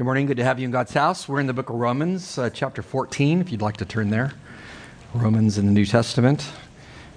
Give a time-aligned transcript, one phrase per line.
[0.00, 0.24] Good morning.
[0.24, 1.28] Good to have you in God's house.
[1.28, 4.32] We're in the book of Romans, uh, chapter 14, if you'd like to turn there.
[5.12, 6.50] Romans in the New Testament,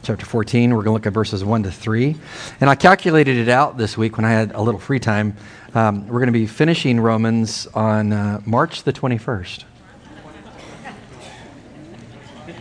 [0.01, 0.71] chapter 14.
[0.71, 2.13] We're going to look at verses 1 to 3.
[2.59, 5.37] And I calculated it out this week when I had a little free time.
[5.73, 9.63] Um, we're going to be finishing Romans on uh, March the 21st.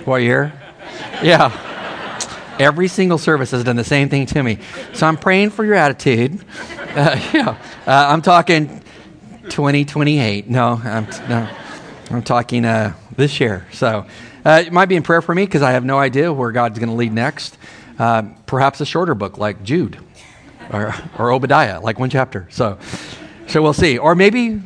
[0.05, 0.53] What year?
[1.21, 1.51] Yeah.
[2.61, 4.61] Every single service has done the same thing to me.
[4.93, 6.45] So I'm praying for your attitude.
[6.93, 7.49] Uh, yeah.
[7.87, 8.82] Uh, I'm talking
[9.53, 10.49] 2028.
[10.49, 11.49] No, I'm, no,
[12.11, 13.67] I'm talking uh, this year.
[13.73, 14.07] So
[14.47, 16.79] uh, it might be in prayer for me because I have no idea where God's
[16.79, 17.59] going to lead next.
[17.99, 19.99] Uh, perhaps a shorter book like Jude
[20.73, 22.49] or, or Obadiah, like one chapter.
[22.51, 22.79] So,
[23.47, 23.99] so we'll see.
[23.99, 24.63] Or maybe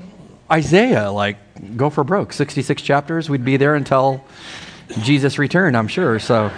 [0.51, 1.37] Isaiah, like
[1.77, 2.32] go for broke.
[2.32, 3.29] 66 chapters.
[3.29, 4.24] We'd be there until
[5.02, 6.21] Jesus returned, I'm sure.
[6.21, 6.52] So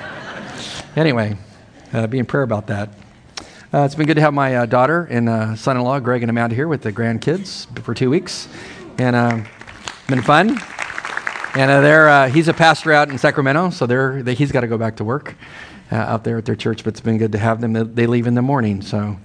[0.95, 1.38] anyway,
[1.95, 2.91] uh, be in prayer about that.
[3.71, 6.55] Uh, it's been good to have my uh, daughter and uh, son-in-law, Greg and Amanda,
[6.57, 8.49] here with the grandkids for two weeks,
[8.97, 9.43] and uh,
[10.09, 10.59] been fun.
[11.55, 14.63] And uh, they're, uh, he's a pastor out in Sacramento, so they're, they, he's got
[14.63, 15.35] to go back to work
[15.93, 16.83] uh, out there at their church.
[16.83, 17.95] But it's been good to have them.
[17.95, 19.19] They leave in the morning, so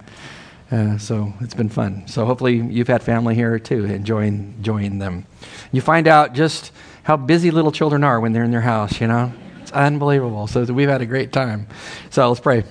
[0.98, 2.06] so it's been fun.
[2.06, 5.24] So hopefully you've had family here too, enjoying enjoying them.
[5.72, 6.70] You find out just
[7.04, 9.00] how busy little children are when they're in their house.
[9.00, 10.48] You know, it's unbelievable.
[10.48, 11.66] So we've had a great time.
[12.10, 12.64] So let's pray.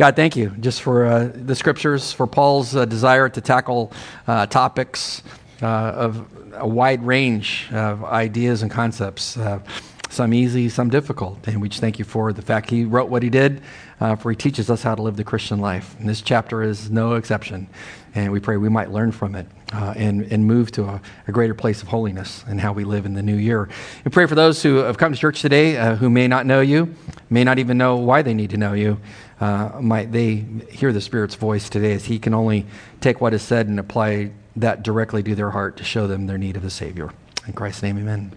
[0.00, 3.92] God, thank you just for uh, the scriptures, for Paul's uh, desire to tackle
[4.26, 5.22] uh, topics
[5.60, 9.60] uh, of a wide range of ideas and concepts, uh,
[10.08, 11.46] some easy, some difficult.
[11.46, 13.60] And we just thank you for the fact he wrote what he did,
[14.00, 15.94] uh, for he teaches us how to live the Christian life.
[15.98, 17.68] And this chapter is no exception.
[18.14, 21.30] And we pray we might learn from it Uh, and, and move to a, a,
[21.30, 23.68] greater place of holiness in how we live in the new year.
[24.04, 26.60] And pray for those who have come to church today uh, who may not know
[26.60, 26.92] you,
[27.30, 28.98] may not even know why they need to know you
[29.40, 32.66] uh, might they hear the Spirit's voice today as He can only
[33.00, 36.38] take what is said and apply that directly to their heart to show them their
[36.38, 37.10] need of a Savior.
[37.46, 38.32] In Christ's name, amen.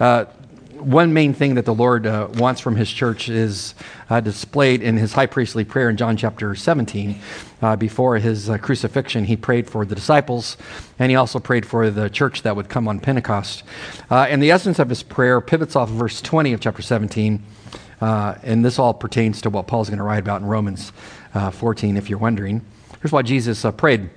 [0.00, 0.24] Uh,
[0.78, 3.74] Uh, one main thing that the Lord uh, wants from His church is
[4.10, 7.20] uh, displayed in His high priestly prayer in John chapter 17.
[7.60, 10.56] Uh, before His uh, crucifixion, He prayed for the disciples
[10.98, 13.62] and He also prayed for the church that would come on Pentecost.
[14.10, 17.42] and the essence of His prayer pivots off of verse 20 of chapter 17
[18.00, 20.92] uh, and this all pertains to what Paul's going to write about in Romans
[21.34, 22.64] uh, 14, if you're wondering.
[23.00, 24.10] Here's what Jesus uh, prayed.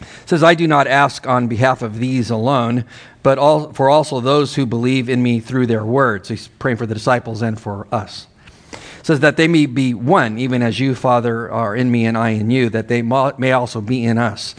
[0.00, 2.84] It says, I do not ask on behalf of these alone,
[3.22, 6.28] but all, for also those who believe in me through their words.
[6.28, 8.26] He's praying for the disciples and for us.
[8.72, 12.18] It says that they may be one, even as you, Father, are in me and
[12.18, 14.54] I in you, that they may also be in us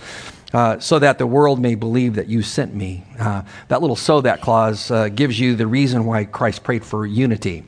[0.53, 3.03] uh, so that the world may believe that you sent me.
[3.19, 7.05] Uh, that little so that clause uh, gives you the reason why Christ prayed for
[7.05, 7.63] unity.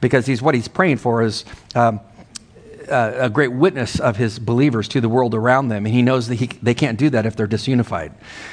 [0.00, 1.44] Because he's, what he's praying for is
[1.74, 2.00] um,
[2.92, 5.86] uh, a great witness of his believers to the world around them.
[5.86, 8.12] And he knows that he, they can't do that if they're disunified.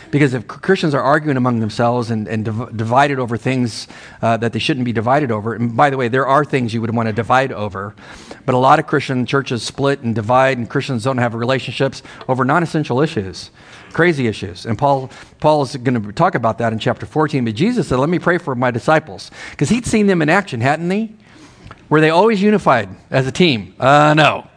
[0.09, 3.87] Because if Christians are arguing among themselves and, and div- divided over things
[4.21, 6.81] uh, that they shouldn't be divided over, and by the way, there are things you
[6.81, 7.93] would want to divide over,
[8.45, 12.45] but a lot of Christian churches split and divide, and Christians don't have relationships over
[12.45, 13.51] non essential issues
[13.93, 14.65] crazy issues.
[14.65, 17.45] And Paul, Paul is going to talk about that in chapter 14.
[17.45, 19.31] But Jesus said, Let me pray for my disciples.
[19.51, 21.15] Because he'd seen them in action, hadn't he?
[21.89, 23.73] Were they always unified as a team?
[23.79, 24.47] Uh, no.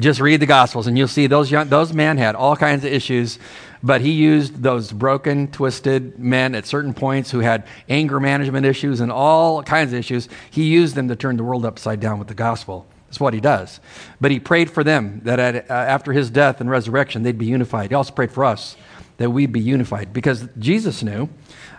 [0.00, 2.92] Just read the Gospels and you'll see those, young, those men had all kinds of
[2.92, 3.38] issues,
[3.82, 9.00] but he used those broken, twisted men at certain points who had anger management issues
[9.00, 10.28] and all kinds of issues.
[10.50, 12.86] He used them to turn the world upside down with the gospel.
[13.06, 13.80] That's what he does.
[14.20, 17.46] But he prayed for them that at, uh, after his death and resurrection, they'd be
[17.46, 17.90] unified.
[17.90, 18.76] He also prayed for us
[19.18, 21.28] that we'd be unified because Jesus knew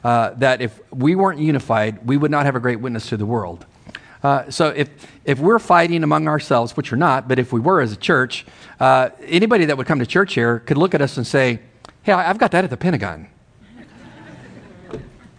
[0.03, 3.25] uh, that if we weren't unified, we would not have a great witness to the
[3.25, 3.65] world.
[4.23, 4.89] Uh, so if,
[5.25, 8.45] if we're fighting among ourselves, which we're not, but if we were as a church,
[8.79, 11.59] uh, anybody that would come to church here could look at us and say,
[12.03, 13.27] hey, I've got that at the Pentagon.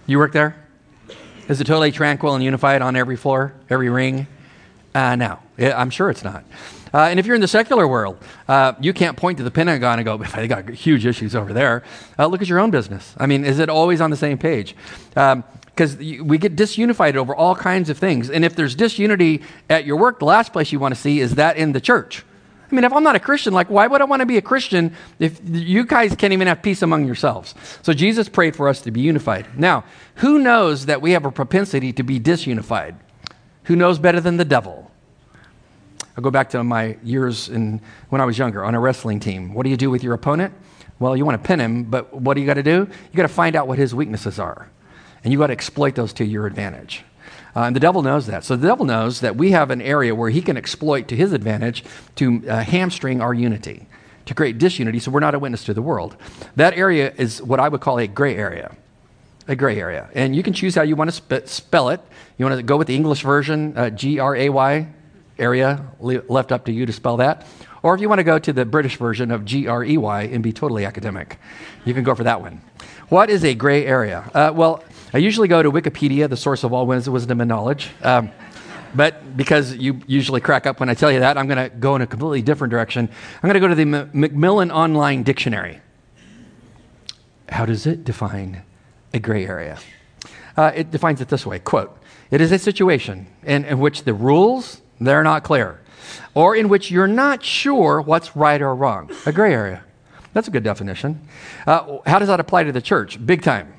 [0.07, 0.57] you work there?
[1.49, 4.27] Is it totally tranquil and unified on every floor, every ring?
[4.95, 6.45] Uh, no, I'm sure it's not.
[6.95, 8.19] Uh, and if you're in the secular world,
[8.49, 11.83] uh, you can't point to the Pentagon and go, they got huge issues over there.
[12.19, 13.15] Uh, look at your own business.
[13.17, 14.77] I mean, is it always on the same page?
[15.75, 18.29] Because we get disunified over all kinds of things.
[18.29, 21.37] And if there's disunity at your work, the last place you want to see is
[21.37, 22.25] that in the church.
[22.71, 24.43] I mean, if I'm not a Christian, like, why would I want to be a
[24.43, 27.55] Christian if you guys can't even have peace among yourselves?
[27.83, 29.59] So Jesus prayed for us to be unified.
[29.59, 29.85] Now,
[30.17, 32.95] who knows that we have a propensity to be disunified?
[33.65, 34.91] Who knows better than the devil?
[36.17, 39.55] I'll go back to my years in, when I was younger on a wrestling team.
[39.55, 40.55] What do you do with your opponent?
[40.99, 42.89] Well, you want to pin him, but what do you got to do?
[43.13, 44.71] You got to find out what his weaknesses are,
[45.23, 47.05] and you've got to exploit those to your advantage.
[47.55, 48.45] Uh, and the devil knows that.
[48.45, 51.33] So the devil knows that we have an area where he can exploit to his
[51.33, 51.85] advantage
[52.17, 53.87] to uh, hamstring our unity,
[54.27, 56.17] to create disunity, so we're not a witness to the world.
[56.57, 58.75] That area is what I would call a gray area.
[59.49, 60.09] a gray area.
[60.15, 62.01] And you can choose how you want to sp- spell it.
[62.39, 64.89] You want to go with the English version, uh, G R A Y,
[65.39, 67.47] area, le- left up to you to spell that.
[67.83, 70.23] Or if you want to go to the British version of G R E Y
[70.23, 71.39] and be totally academic,
[71.85, 72.61] you can go for that one.
[73.09, 74.31] What is a gray area?
[74.33, 77.91] Uh, well, I usually go to Wikipedia, the source of all wisdom and knowledge.
[78.03, 78.31] Um,
[78.95, 81.97] but because you usually crack up when I tell you that, I'm going to go
[81.97, 83.09] in a completely different direction.
[83.43, 85.81] I'm going to go to the M- Macmillan Online Dictionary.
[87.49, 88.63] How does it define
[89.13, 89.79] a gray area?
[90.57, 91.99] Uh, it defines it this way quote,
[92.31, 95.81] it is a situation in, in which the rules, they're not clear,
[96.35, 99.11] or in which you're not sure what's right or wrong.
[99.27, 99.85] A gray area.
[100.33, 101.27] That's a good definition.
[101.67, 103.25] Uh, how does that apply to the church?
[103.25, 103.75] Big time.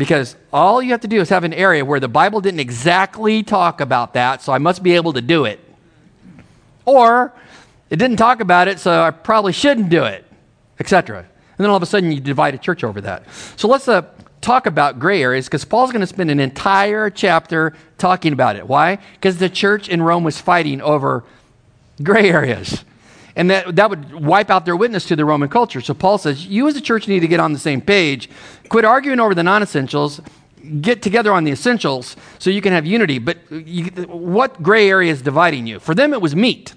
[0.00, 3.42] Because all you have to do is have an area where the Bible didn't exactly
[3.42, 5.60] talk about that, so I must be able to do it.
[6.86, 7.34] Or
[7.90, 10.24] it didn't talk about it, so I probably shouldn't do it,
[10.78, 11.18] etc.
[11.18, 11.26] And
[11.58, 13.24] then all of a sudden you divide a church over that.
[13.56, 14.06] So let's uh,
[14.40, 18.66] talk about gray areas because Paul's going to spend an entire chapter talking about it.
[18.66, 19.00] Why?
[19.16, 21.24] Because the church in Rome was fighting over
[22.02, 22.86] gray areas.
[23.36, 25.80] And that, that would wipe out their witness to the Roman culture.
[25.80, 28.28] So Paul says, you as a church need to get on the same page.
[28.68, 30.20] Quit arguing over the non essentials.
[30.80, 33.18] Get together on the essentials so you can have unity.
[33.18, 35.78] But you, what gray area is dividing you?
[35.78, 36.74] For them, it was meat,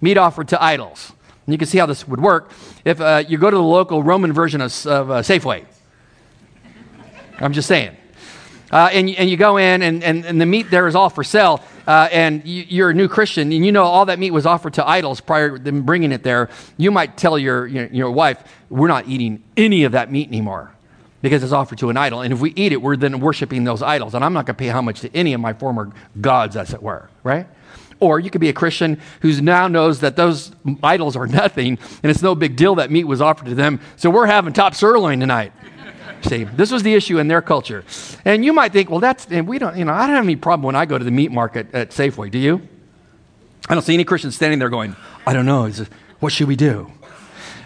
[0.00, 1.12] meat offered to idols.
[1.46, 2.50] And you can see how this would work
[2.84, 5.64] if uh, you go to the local Roman version of, of uh, Safeway.
[7.38, 7.96] I'm just saying.
[8.70, 11.24] Uh, and, and you go in, and, and, and the meat there is all for
[11.24, 14.46] sale uh, and you, are a new Christian, and you know all that meat was
[14.46, 18.10] offered to idols prior to them bringing it there, you might tell your, your, your
[18.10, 20.74] wife, We're not eating any of that meat anymore
[21.24, 22.20] because it's offered to an idol.
[22.20, 24.14] And if we eat it, we're then worshiping those idols.
[24.14, 25.90] And I'm not going to pay homage to any of my former
[26.20, 27.46] gods, as it were, right?
[27.98, 30.52] Or you could be a Christian who now knows that those
[30.82, 33.80] idols are nothing and it's no big deal that meat was offered to them.
[33.96, 35.52] So we're having top sirloin tonight.
[36.24, 37.84] See, this was the issue in their culture.
[38.24, 40.36] And you might think, well, that's, and we don't, you know, I don't have any
[40.36, 42.30] problem when I go to the meat market at Safeway.
[42.30, 42.66] Do you?
[43.68, 45.70] I don't see any Christians standing there going, I don't know,
[46.20, 46.90] what should we do?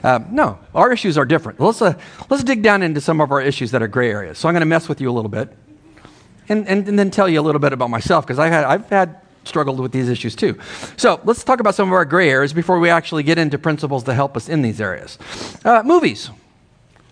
[0.02, 1.60] Uh, no, our issues are different.
[1.60, 1.94] Let's, uh,
[2.30, 4.38] let's dig down into some of our issues that are gray areas.
[4.38, 5.56] So I'm going to mess with you a little bit
[6.48, 8.88] and, and, and then tell you a little bit about myself because I've had, I've
[8.88, 10.58] had struggled with these issues too.
[10.96, 14.04] So let's talk about some of our gray areas before we actually get into principles
[14.04, 15.18] to help us in these areas.
[15.64, 16.30] Uh, movies.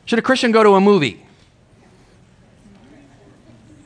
[0.04, 1.25] Should a Christian go to a movie?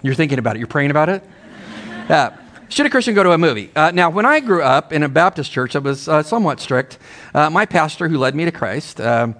[0.02, 0.60] You're thinking about it.
[0.60, 1.22] You're praying about it?
[2.08, 2.30] Uh,
[2.70, 3.70] should a Christian go to a movie?
[3.76, 6.98] Uh, now, when I grew up in a Baptist church that was uh, somewhat strict,
[7.34, 9.34] uh, my pastor who led me to Christ, um,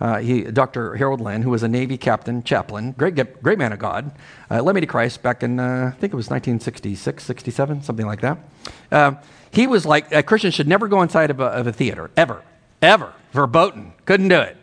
[0.00, 0.96] uh, he, Dr.
[0.96, 4.12] Harold Lynn, who was a Navy captain, chaplain, great, great man of God,
[4.50, 8.20] uh, led me to Christ back in, I think it was 1966, 67, something like
[8.20, 9.24] that.
[9.50, 12.42] he was like, a Christian should never go inside of a, of a theater, ever,
[12.82, 14.56] ever, verboten, couldn't do it.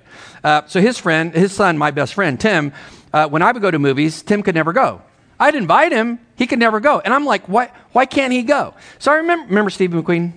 [0.69, 2.71] so his friend, his son, my best friend, Tim,
[3.11, 5.01] when I would go to movies, Tim could never go
[5.39, 6.19] I'd invite him.
[6.35, 6.99] He could never go.
[6.99, 8.73] And I'm like, why, why can't he go?
[8.97, 10.33] So I remember, remember Steve McQueen?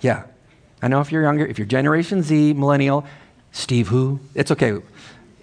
[0.00, 0.24] Yeah.
[0.82, 3.06] I know if you're younger, if you're Generation Z, millennial,
[3.52, 4.20] Steve who?
[4.34, 4.78] It's okay.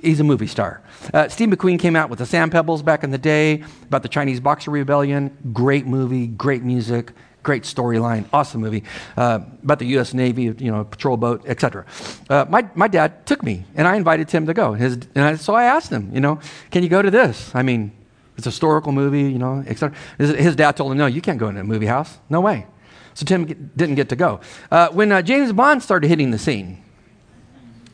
[0.02, 0.82] He's a movie star.
[1.14, 4.10] Uh, Steve McQueen came out with the Sand Pebbles back in the day about the
[4.10, 5.36] Chinese Boxer Rebellion.
[5.54, 8.84] Great movie, great music, great storyline, awesome movie
[9.18, 10.13] uh, about the U.S.
[10.13, 11.86] Navy, you know, patrol boat, etc.
[12.30, 14.74] Uh, my, my dad took me, and I invited Tim to go.
[14.74, 16.40] His, and I, so I asked him, you know,
[16.72, 17.54] can you go to this?
[17.54, 17.92] I mean,
[18.38, 19.95] it's a historical movie, you know, etc.
[20.18, 22.18] His, his, dad told him, no, you can't go into a movie house.
[22.30, 22.66] No way.
[23.14, 24.40] So Tim get, didn't get to go.
[24.71, 26.83] Uh, when uh, James Bond started hitting the scene,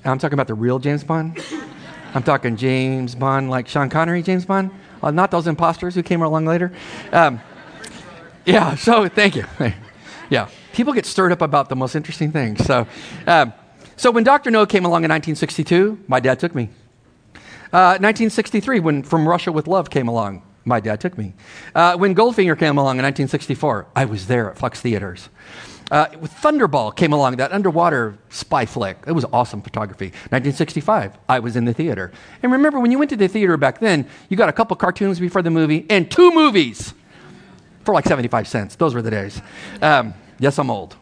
[0.06, 1.44] I'm talking about the real James Bond.
[2.14, 4.72] I'm talking James Bond like Sean Connery, James Bond,
[5.04, 6.72] uh, not those imposters who came along later.
[7.12, 7.42] Um,
[8.54, 9.46] yeah, so thank you.
[10.30, 12.64] Yeah, people get stirred up about the most interesting things.
[12.64, 12.86] So,
[13.26, 13.52] um,
[13.98, 14.52] so when Dr.
[14.52, 16.70] No came along in 1962, my dad took me.
[17.74, 21.34] Uh, 1963, when From Russia with Love came along, my dad took me.
[21.74, 25.30] Uh, when Goldfinger came along in 1964, I was there at Flex Theaters.
[25.90, 28.98] Uh, Thunderball came along, that underwater spy flick.
[29.08, 30.08] It was awesome photography.
[30.30, 32.12] 1965, I was in the theater.
[32.44, 35.20] And remember, when you went to the theater back then, you got a couple cartoons
[35.20, 36.94] before the movie and two movies
[37.90, 38.76] for like 75 cents.
[38.76, 39.42] Those were the days.
[39.82, 40.96] Um, yes, I'm old.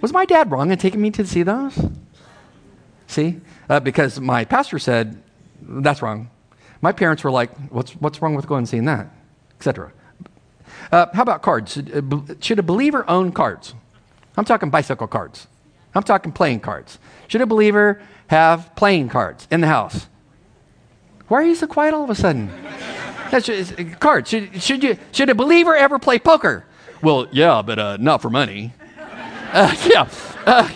[0.00, 1.76] Was my dad wrong in taking me to see those?
[3.08, 3.40] See?
[3.68, 5.20] Uh, because my pastor said,
[5.60, 6.30] that's wrong.
[6.82, 9.08] My parents were like, what's, what's wrong with going and seeing that?
[9.56, 9.90] Etc.
[10.92, 11.80] Uh, how about cards?
[12.38, 13.74] Should a believer own cards?
[14.36, 15.48] I'm talking bicycle cards.
[15.96, 17.00] I'm talking playing cards.
[17.26, 20.06] Should a believer have playing cards in the house?
[21.26, 22.52] Why are you so quiet all of a sudden?
[23.32, 24.28] That's just, cards.
[24.28, 26.66] Should, should, you, should a believer ever play poker?
[27.02, 28.74] Well, yeah, but uh, not for money.
[29.54, 30.08] Uh, yeah.
[30.46, 30.66] Uh,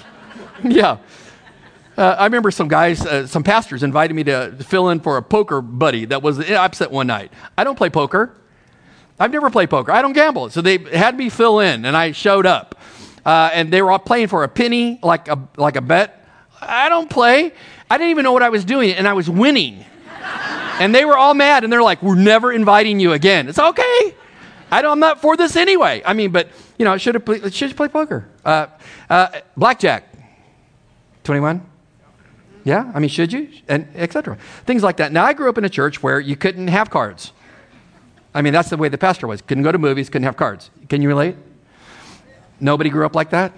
[0.63, 0.99] yeah.
[1.97, 5.23] Uh, I remember some guys, uh, some pastors invited me to fill in for a
[5.23, 7.33] poker buddy that was upset one night.
[7.57, 8.37] I don't play poker.
[9.19, 9.93] I've never played poker.
[9.93, 10.51] I don't gamble.
[10.51, 12.79] So they had me fill in, and I showed up.
[13.25, 16.29] Uh, and they were all playing for a penny, like a, like a bet.
[16.61, 17.55] I don't play.
[17.89, 19.87] I didn't even know what I was doing, and I was winning.
[20.80, 23.49] And they were all mad, and they're like, We're never inviting you again.
[23.49, 24.14] It's okay.
[24.71, 26.02] I am not for this anyway.
[26.04, 28.28] I mean, but, you know, should have should play poker.
[28.45, 28.66] Uh,
[29.09, 30.12] uh, blackjack.
[31.25, 31.64] 21?
[32.64, 33.49] Yeah, I mean, should you?
[33.68, 34.37] And etc.
[34.64, 35.12] Things like that.
[35.12, 37.33] Now, I grew up in a church where you couldn't have cards.
[38.35, 39.40] I mean, that's the way the pastor was.
[39.40, 40.71] Couldn't go to movies, couldn't have cards.
[40.88, 41.37] Can you relate?
[42.61, 43.52] Nobody grew up like that?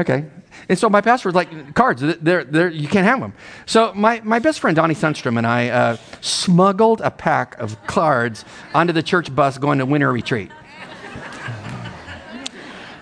[0.00, 0.26] Okay.
[0.68, 3.34] And so my pastor was like, cards, they're, they're, you can't have them.
[3.66, 8.44] So my, my best friend, Donnie Sundstrom, and I uh, smuggled a pack of cards
[8.74, 10.50] onto the church bus going to winter retreat.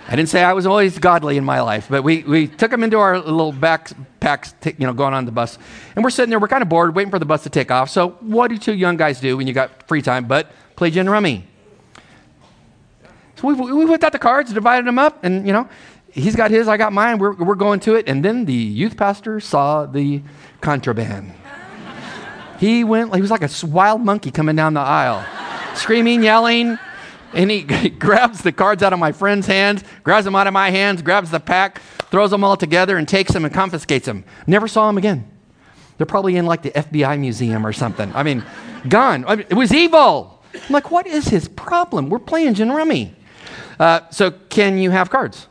[0.06, 2.84] I didn't say I was always godly in my life, but we, we took them
[2.84, 5.58] into our little backpacks, t- you know, going on the bus.
[5.96, 7.88] And we're sitting there, we're kind of bored, waiting for the bus to take off.
[7.88, 11.08] So what do two young guys do when you got free time but play gin
[11.08, 11.46] rummy?
[13.36, 15.68] So we, we whipped out the cards, divided them up, and, you know,
[16.14, 18.08] he's got his, I got mine, we're, we're going to it.
[18.08, 20.22] And then the youth pastor saw the
[20.60, 21.32] contraband.
[22.58, 25.24] he went, he was like a wild monkey coming down the aisle,
[25.74, 26.78] screaming, yelling,
[27.34, 30.52] and he, he grabs the cards out of my friend's hands, grabs them out of
[30.52, 31.80] my hands, grabs the pack,
[32.10, 34.24] throws them all together, and takes them and confiscates them.
[34.46, 35.28] Never saw them again.
[35.96, 38.12] They're probably in like the FBI museum or something.
[38.14, 38.44] I mean,
[38.88, 39.24] gone.
[39.26, 40.42] I mean, it was evil.
[40.54, 42.08] I'm like, what is his problem?
[42.08, 43.14] We're playing gin rummy.
[43.78, 45.48] Uh, so, can you have cards?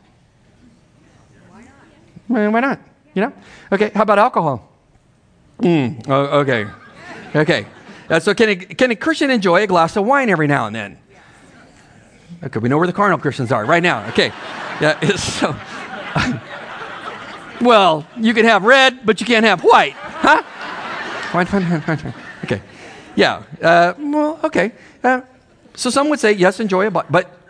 [2.28, 2.80] Why not?
[3.14, 3.32] You know?
[3.72, 4.68] Okay, how about alcohol?
[5.60, 6.66] Mm, oh, okay.
[7.34, 7.66] Okay.
[8.10, 10.74] Uh, so, can a, can a Christian enjoy a glass of wine every now and
[10.74, 10.98] then?
[12.42, 14.06] Okay, we know where the carnal Christians are right now.
[14.08, 14.28] Okay.
[14.80, 15.56] Yeah, so,
[17.64, 19.94] well, you can have red, but you can't have white.
[19.94, 20.42] Huh?
[21.30, 22.14] Fine, fine, fine, fine.
[22.44, 22.60] Okay.
[23.16, 23.42] Yeah.
[23.62, 24.72] Uh, well, okay.
[25.02, 25.22] Uh,
[25.74, 27.43] so some would say, yes, enjoy a but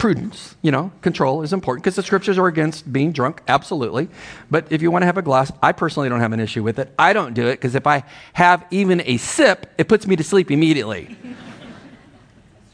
[0.00, 4.08] prudence, you know, control is important because the scriptures are against being drunk, absolutely.
[4.50, 6.78] But if you want to have a glass, I personally don't have an issue with
[6.78, 6.92] it.
[6.98, 10.24] I don't do it because if I have even a sip, it puts me to
[10.24, 11.16] sleep immediately.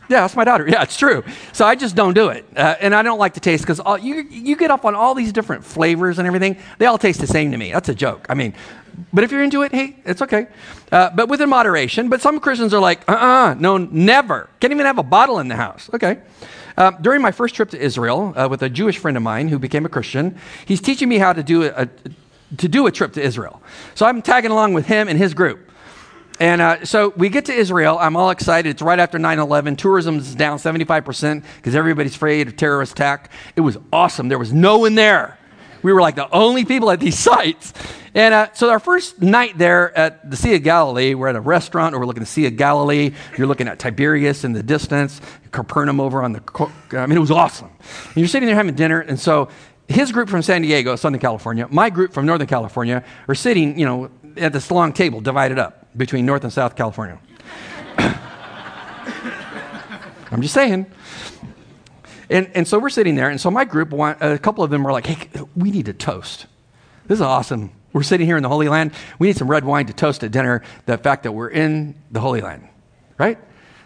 [0.09, 0.69] Yeah, that's my daughter.
[0.69, 1.25] Yeah, it's true.
[1.53, 2.47] So I just don't do it.
[2.57, 5.33] Uh, and I don't like to taste because you, you get up on all these
[5.33, 6.59] different flavors and everything.
[6.79, 7.73] They all taste the same to me.
[7.73, 8.25] That's a joke.
[8.29, 8.55] I mean,
[9.13, 10.47] but if you're into it, hey, it's okay.
[10.93, 12.09] Uh, but within moderation.
[12.09, 14.49] But some Christians are like, uh uh-uh, uh no, never.
[14.61, 15.91] Can't even have a bottle in the house.
[15.93, 16.19] Okay.
[16.77, 19.59] Uh, during my first trip to Israel uh, with a Jewish friend of mine who
[19.59, 21.89] became a Christian, he's teaching me how to do a, a
[22.59, 23.61] to do a trip to Israel.
[23.95, 25.71] So I'm tagging along with him and his group.
[26.39, 27.99] And uh, so we get to Israel.
[27.99, 28.69] I'm all excited.
[28.69, 29.77] It's right after 9 11.
[29.77, 33.31] Tourism's down 75% because everybody's afraid of terrorist attack.
[33.57, 34.29] It was awesome.
[34.29, 35.39] There was no one there.
[35.83, 37.73] We were like the only people at these sites.
[38.15, 41.41] And uh, so our first night there at the Sea of Galilee, we're at a
[41.41, 43.13] restaurant we're looking at the Sea of Galilee.
[43.37, 45.21] You're looking at Tiberias in the distance,
[45.53, 46.71] Capernaum over on the.
[46.93, 47.69] I mean, it was awesome.
[47.69, 49.01] And you're sitting there having dinner.
[49.01, 49.51] And so
[49.89, 53.85] his group from San Diego, Southern California, my group from Northern California are sitting, you
[53.85, 57.21] know, at this long table divided up between North and South California.
[60.31, 60.87] I'm just saying.
[62.29, 64.93] And, and so we're sitting there, and so my group, a couple of them were
[64.93, 66.47] like, hey, we need to toast.
[67.07, 67.71] This is awesome.
[67.93, 68.93] We're sitting here in the Holy Land.
[69.19, 72.21] We need some red wine to toast at dinner the fact that we're in the
[72.21, 72.69] Holy Land,
[73.17, 73.39] right?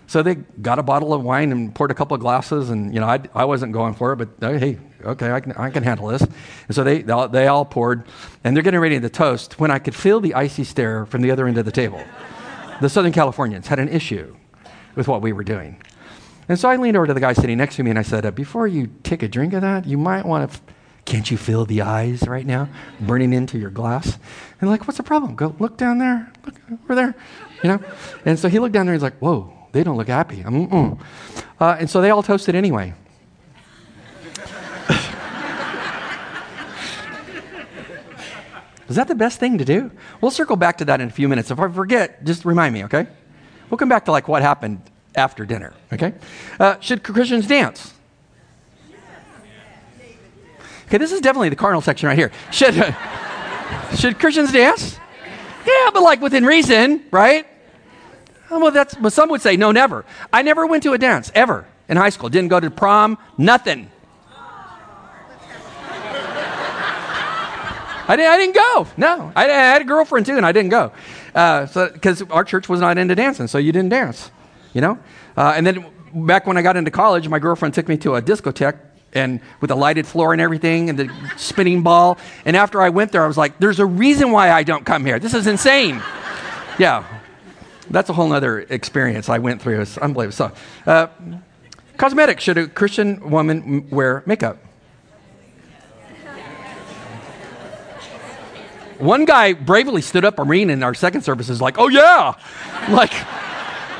[0.06, 2.98] So they got a bottle of wine and poured a couple of glasses, and you
[2.98, 5.84] know I, I wasn't going for it, but uh, hey, okay, I can, I can
[5.84, 6.22] handle this.
[6.22, 8.02] And so they, they all, they all poured,
[8.42, 11.30] and they're getting ready to toast when I could feel the icy stare from the
[11.30, 12.02] other end of the table.
[12.80, 14.34] the Southern Californians had an issue
[14.96, 15.80] with what we were doing.
[16.50, 18.26] And so I leaned over to the guy sitting next to me and I said,
[18.26, 20.56] uh, Before you take a drink of that, you might want to.
[20.56, 20.62] F-
[21.04, 24.18] can't you feel the eyes right now burning into your glass?
[24.60, 25.36] And like, what's the problem?
[25.36, 26.32] Go look down there.
[26.44, 27.14] Look over there.
[27.62, 27.80] You know?
[28.24, 30.42] And so he looked down there and he's like, whoa, they don't look happy.
[30.44, 32.94] Uh, and so they all toasted anyway.
[38.88, 39.92] Is that the best thing to do?
[40.20, 41.52] We'll circle back to that in a few minutes.
[41.52, 43.06] If I forget, just remind me, okay?
[43.70, 44.82] We'll come back to like what happened
[45.20, 46.14] after dinner, okay?
[46.58, 47.92] Uh, should Christians dance?
[50.86, 52.32] Okay, this is definitely the carnal section right here.
[52.50, 52.90] Should, uh,
[53.94, 54.98] should Christians dance?
[55.66, 57.46] Yeah, but like within reason, right?
[58.50, 60.04] Well, that's, but some would say, no, never.
[60.32, 62.28] I never went to a dance, ever, in high school.
[62.28, 63.90] Didn't go to prom, nothing.
[68.08, 68.88] I didn't, I didn't go.
[68.96, 69.32] No.
[69.36, 70.90] I, I, had a girlfriend too, and I didn't go.
[71.32, 74.32] Uh, so Because our church was not into dancing, so you didn't dance,
[74.72, 74.98] you know?
[75.36, 78.22] Uh, and then back when I got into college, my girlfriend took me to a
[78.22, 78.78] discotheque
[79.12, 82.18] and with a lighted floor and everything and the spinning ball.
[82.44, 85.04] And after I went there, I was like, there's a reason why I don't come
[85.04, 85.18] here.
[85.18, 86.02] This is insane.
[86.78, 87.04] yeah.
[87.90, 89.80] That's a whole other experience I went through.
[89.80, 90.32] It's unbelievable.
[90.32, 90.52] So,
[90.86, 91.08] uh,
[91.96, 92.44] cosmetics.
[92.44, 94.58] Should a Christian woman wear makeup?
[98.98, 102.34] One guy bravely stood up, Marine, in our second service is like, oh, yeah.
[102.90, 103.12] like,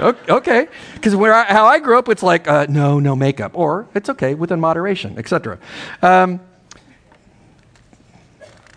[0.00, 0.68] okay.
[0.94, 3.52] Because how I grew up, it's like, uh, no, no makeup.
[3.54, 5.58] Or it's okay, within moderation, etc.
[6.02, 6.40] Um,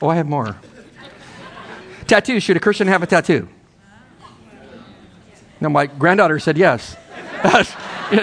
[0.02, 0.58] oh, I have more.
[2.08, 2.40] tattoo.
[2.40, 3.48] Should a Christian have a tattoo?
[5.62, 6.98] No, my granddaughter said yes.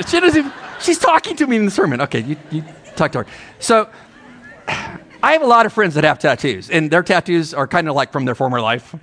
[0.08, 2.00] she doesn't she's talking to me in the sermon.
[2.00, 2.64] Okay, you, you
[2.96, 3.26] talk to her.
[3.58, 3.88] So,
[5.22, 7.94] I have a lot of friends that have tattoos, and their tattoos are kind of
[7.94, 8.94] like from their former life.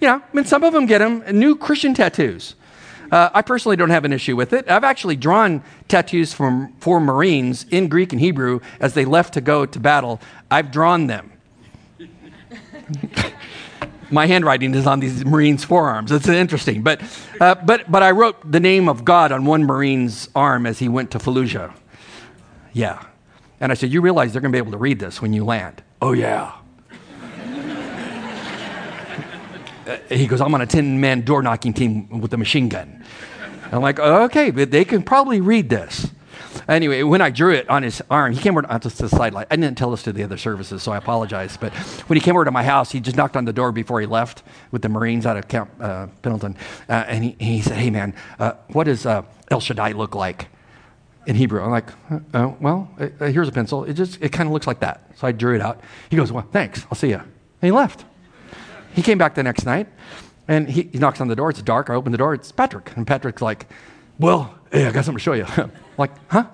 [0.00, 2.56] You know, I mean, some of them get them new Christian tattoos.
[3.10, 4.70] Uh, I personally don't have an issue with it.
[4.70, 9.40] I've actually drawn tattoos from for Marines in Greek and Hebrew as they left to
[9.40, 10.20] go to battle.
[10.50, 11.32] I've drawn them.
[14.10, 16.12] My handwriting is on these Marines' forearms.
[16.12, 17.02] It's interesting, but
[17.40, 20.88] uh, but but I wrote the name of God on one Marine's arm as he
[20.88, 21.74] went to Fallujah.
[22.72, 23.04] Yeah,
[23.60, 25.44] and I said, You realize they're going to be able to read this when you
[25.44, 25.82] land?
[26.02, 26.52] Oh, yeah.
[29.86, 33.04] Uh, he goes, I'm on a 10 man door knocking team with a machine gun.
[33.72, 36.10] I'm like, Okay, but they can probably read this.
[36.68, 39.46] Anyway, when I drew it on his arm, he came over to the sidelight.
[39.50, 41.56] I didn't tell this to the other services, so I apologize.
[41.56, 41.72] But
[42.08, 44.06] when he came over to my house, he just knocked on the door before he
[44.06, 46.56] left with the Marines out of Camp uh, Pendleton.
[46.88, 50.48] Uh, and he, he, said, Hey, man, uh, what does uh, El Shaddai look like?
[51.26, 51.60] in Hebrew.
[51.60, 51.88] I'm like,
[52.32, 53.82] uh, well, uh, here's a pencil.
[53.82, 55.10] It just, it kind of looks like that.
[55.16, 55.80] So I drew it out.
[56.08, 56.86] He goes, well, thanks.
[56.88, 57.16] I'll see you.
[57.16, 57.26] And
[57.62, 58.04] he left.
[58.96, 59.88] He came back the next night
[60.48, 61.50] and he, he knocks on the door.
[61.50, 61.90] It's dark.
[61.90, 62.32] I open the door.
[62.32, 62.96] It's Patrick.
[62.96, 63.66] And Patrick's like,
[64.18, 65.46] well, hey, I got something to show you.
[65.98, 66.44] Like, huh?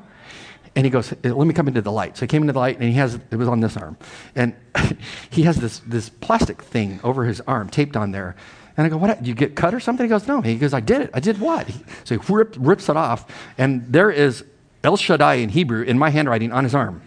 [0.76, 2.16] And he goes, let me come into the light.
[2.16, 3.96] So he came into the light and he has, it was on this arm.
[4.36, 4.54] And
[5.30, 8.36] he has this, this plastic thing over his arm taped on there.
[8.76, 9.18] And I go, what?
[9.18, 10.04] Did you get cut or something?
[10.04, 10.40] He goes, no.
[10.40, 11.10] He goes, I did it.
[11.12, 11.68] I did what?
[12.04, 13.28] So he rips it off.
[13.58, 14.44] And there is
[14.84, 17.02] El Shaddai in Hebrew in my handwriting on his arm.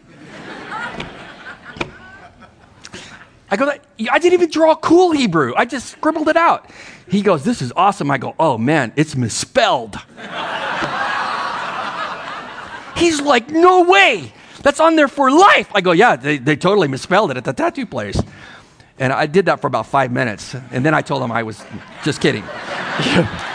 [3.62, 3.72] I go,
[4.12, 5.54] I didn't even draw cool Hebrew.
[5.56, 6.70] I just scribbled it out.
[7.10, 8.12] He goes, This is awesome.
[8.12, 9.96] I go, Oh man, it's misspelled.
[12.98, 14.34] He's like, No way.
[14.62, 15.70] That's on there for life.
[15.74, 18.20] I go, Yeah, they, they totally misspelled it at the tattoo place.
[19.00, 20.56] And I did that for about five minutes.
[20.72, 21.64] And then I told him I was
[22.04, 22.44] just kidding.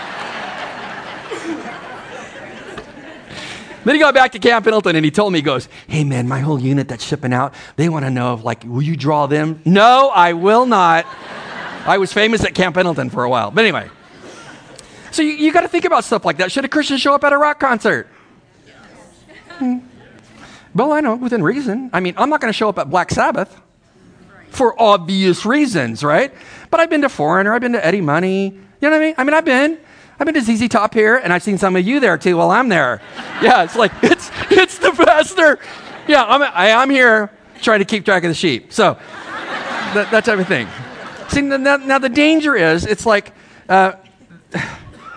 [3.85, 6.29] Then he got back to Camp Pendleton and he told me, he goes, Hey man,
[6.29, 9.27] my whole unit that's shipping out, they want to know if like, will you draw
[9.27, 9.63] them?
[9.65, 11.07] No, I will not.
[11.87, 13.51] I was famous at Camp Pendleton for a while.
[13.51, 13.89] But anyway.
[15.13, 16.53] So you, you got to think about stuff like that.
[16.53, 18.07] Should a Christian show up at a rock concert?
[19.59, 19.79] Hmm.
[20.75, 21.91] Well, I know, within reason.
[21.93, 23.61] I mean, I'm not going to show up at Black Sabbath
[24.51, 26.33] for obvious reasons, right?
[26.71, 28.47] But I've been to Foreigner, I've been to Eddie Money.
[28.81, 29.15] You know what I mean?
[29.19, 29.79] I mean, I've been.
[30.21, 32.51] I've been to ZZ Top here, and I've seen some of you there too while
[32.51, 33.01] I'm there.
[33.41, 35.59] Yeah, it's like, it's, it's the pastor.
[36.07, 37.31] Yeah, I'm, I, am here
[37.63, 38.71] trying to keep track of the sheep.
[38.71, 38.99] So,
[39.95, 40.69] that, that type of thing.
[41.29, 43.33] See, now, now the danger is, it's like,
[43.71, 43.93] uh,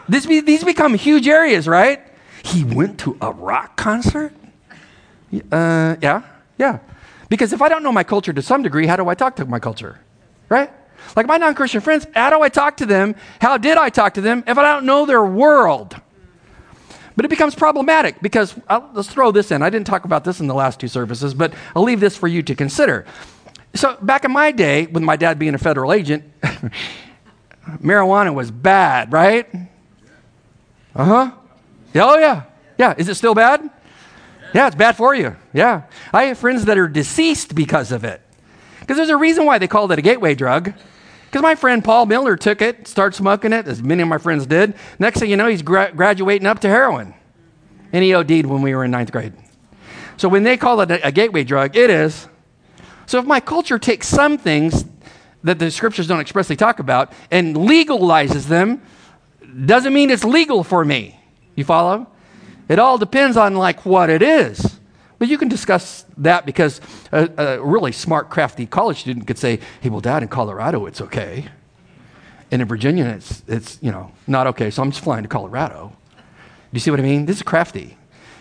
[0.07, 2.01] this be, these become huge areas, right?
[2.41, 4.33] He went to a rock concert?
[5.51, 6.21] Uh, yeah,
[6.57, 6.79] yeah.
[7.27, 9.45] Because if I don't know my culture to some degree, how do I talk to
[9.45, 9.99] my culture?
[10.47, 10.71] Right?
[11.15, 13.15] Like my non Christian friends, how do I talk to them?
[13.39, 15.95] How did I talk to them if I don't know their world?
[17.15, 19.61] But it becomes problematic because I'll, let's throw this in.
[19.61, 22.27] I didn't talk about this in the last two services, but I'll leave this for
[22.27, 23.05] you to consider.
[23.75, 26.23] So, back in my day, with my dad being a federal agent,
[27.81, 29.47] marijuana was bad, right?
[30.95, 31.31] Uh huh.
[31.93, 32.43] Yeah, Oh, yeah.
[32.77, 32.95] Yeah.
[32.97, 33.69] Is it still bad?
[34.53, 35.35] Yeah, it's bad for you.
[35.53, 35.83] Yeah.
[36.11, 38.21] I have friends that are deceased because of it.
[38.79, 40.73] Because there's a reason why they called it a gateway drug.
[41.33, 44.45] Because my friend Paul Miller took it, started smoking it, as many of my friends
[44.45, 44.75] did.
[44.99, 47.15] Next thing you know, he's gra- graduating up to heroin.
[47.91, 49.33] And he OD'd when we were in ninth grade.
[50.15, 52.27] So when they call it a, a gateway drug, it is.
[53.07, 54.85] So if my culture takes some things
[55.43, 58.83] that the scriptures don't expressly talk about and legalizes them,
[59.65, 61.19] doesn't mean it's legal for me.
[61.55, 62.05] You follow?
[62.69, 64.72] It all depends on like what it is.
[65.23, 66.81] But you can discuss that because
[67.13, 70.99] a, a, really smart, crafty college student could say, hey, well, Dad, in Colorado, it's
[70.99, 71.45] okay.
[72.51, 75.95] And in Virginia, it's, it's you know, not okay, so I'm just flying to Colorado.
[76.17, 76.17] Do
[76.73, 77.25] you see what I mean?
[77.25, 77.95] This is crafty.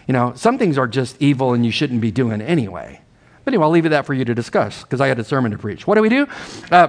[0.08, 3.00] You know, some things are just evil and you shouldn't be doing anyway.
[3.44, 5.52] But anyway, I'll leave it that for you to discuss because I had a sermon
[5.52, 5.86] to preach.
[5.86, 6.26] What do we do?
[6.72, 6.88] Uh,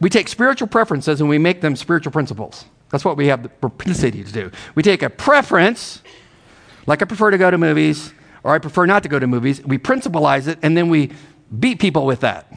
[0.00, 2.64] we take spiritual preferences and we make them spiritual principles.
[2.90, 4.50] That's what we have the propensity to do.
[4.74, 6.02] We take a preference,
[6.88, 8.12] like I prefer to go to movies,
[8.44, 9.64] or I prefer not to go to movies.
[9.64, 11.12] We principalize it, and then we
[11.58, 12.52] beat people with that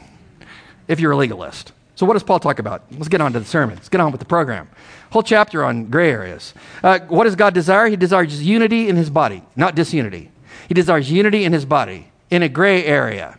[0.88, 1.72] if you're a legalist.
[1.94, 2.84] So, what does Paul talk about?
[2.92, 3.76] Let's get on to the sermon.
[3.76, 4.68] Let's get on with the program.
[5.10, 6.54] Whole chapter on gray areas.
[6.82, 7.86] Uh, what does God desire?
[7.86, 10.30] He desires unity in his body, not disunity.
[10.68, 13.38] He desires unity in his body in a gray area.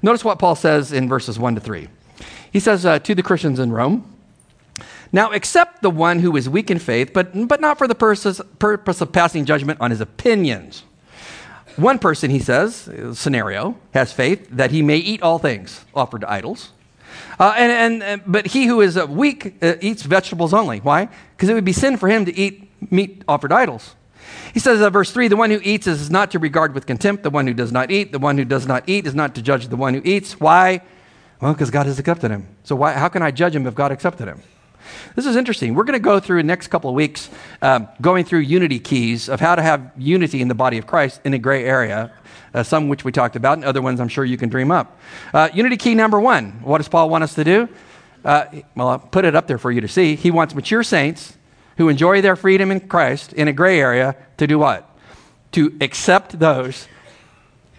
[0.00, 1.88] Notice what Paul says in verses 1 to 3.
[2.52, 4.14] He says uh, to the Christians in Rome,
[5.12, 8.40] Now accept the one who is weak in faith, but, but not for the purpose,
[8.58, 10.84] purpose of passing judgment on his opinions.
[11.78, 16.30] One person, he says, scenario, has faith that he may eat all things offered to
[16.30, 16.72] idols.
[17.38, 20.80] Uh, and, and, but he who is uh, weak uh, eats vegetables only.
[20.80, 21.08] Why?
[21.36, 23.94] Because it would be sin for him to eat meat offered to idols.
[24.52, 27.22] He says, uh, verse 3 The one who eats is not to regard with contempt
[27.22, 28.10] the one who does not eat.
[28.10, 30.40] The one who does not eat is not to judge the one who eats.
[30.40, 30.80] Why?
[31.40, 32.48] Well, because God has accepted him.
[32.64, 34.42] So why, how can I judge him if God accepted him?
[35.14, 35.74] This is interesting.
[35.74, 37.30] We're going to go through the next couple of weeks
[37.62, 41.20] um, going through unity keys of how to have unity in the body of Christ
[41.24, 42.12] in a gray area,
[42.54, 44.98] uh, some which we talked about, and other ones I'm sure you can dream up.
[45.32, 47.68] Uh, unity key number one what does Paul want us to do?
[48.24, 50.16] Uh, well, I'll put it up there for you to see.
[50.16, 51.36] He wants mature saints
[51.76, 54.88] who enjoy their freedom in Christ in a gray area to do what?
[55.52, 56.88] To accept those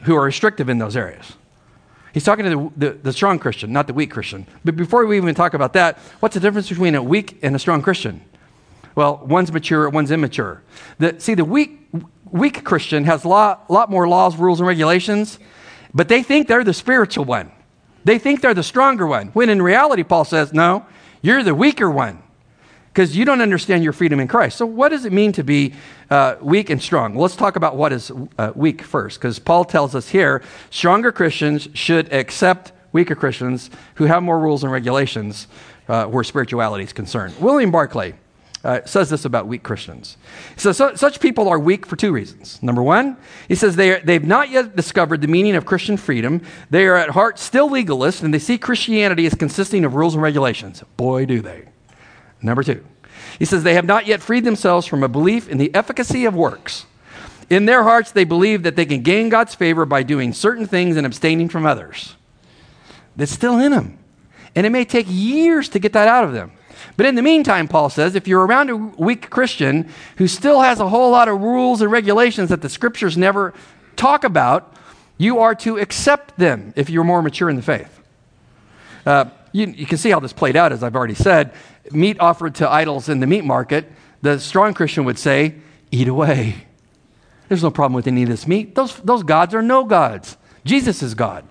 [0.04, 1.34] who are restrictive in those areas.
[2.13, 4.48] He's talking to the, the, the, strong Christian, not the weak Christian.
[4.65, 7.60] But before we even talk about that, what's the difference between a weak and a
[7.60, 8.22] strong Christian?
[8.95, 10.63] Well, one's mature, one's immature.
[10.98, 11.80] The, see, the weak,
[12.32, 15.39] weak Christian has a lot, lot more laws, rules, and regulations,
[15.93, 17.52] but they think they're the spiritual one.
[18.04, 19.28] They think they're the stronger one.
[19.30, 20.86] When in reality, Paul says, no,
[21.22, 22.24] you're the weaker one
[23.00, 24.58] because you don't understand your freedom in Christ.
[24.58, 25.74] So, what does it mean to be
[26.10, 27.14] uh, weak and strong?
[27.14, 31.14] Well, let's talk about what is uh, weak first, because Paul tells us here stronger
[31.14, 35.48] Christians should accept weaker Christians who have more rules and regulations
[35.88, 37.34] uh, where spirituality is concerned.
[37.40, 38.16] William Barclay
[38.66, 40.18] uh, says this about weak Christians.
[40.56, 42.62] He says, so, Such people are weak for two reasons.
[42.62, 43.16] Number one,
[43.48, 46.42] he says they are, they've not yet discovered the meaning of Christian freedom.
[46.70, 50.22] They are at heart still legalists, and they see Christianity as consisting of rules and
[50.22, 50.84] regulations.
[50.98, 51.70] Boy, do they.
[52.41, 52.86] Number two,
[53.38, 56.36] he says they have not yet freed themselves from a belief in the efficacy of
[56.36, 56.86] works.
[57.49, 60.97] In their hearts, they believe that they can gain God's favor by doing certain things
[60.97, 62.15] and abstaining from others.
[63.15, 63.97] That's still in them.
[64.56, 66.52] And it may take years to get that out of them.
[66.95, 70.80] But in the meantime, Paul says, if you're around a weak Christian who still has
[70.80, 73.54] a whole lot of rules and regulations that the scriptures never
[73.95, 74.75] talk about,
[75.17, 78.02] you are to accept them if you're more mature in the faith.
[79.06, 81.54] Uh, you, you, can see how this played out, as I've already said.
[81.92, 85.56] Meat offered to idols in the meat market, the strong Christian would say,
[85.92, 86.68] Eat away.
[87.48, 88.76] There's no problem with any of this meat.
[88.76, 90.38] Those, those gods are no gods.
[90.66, 91.48] Jesus is God.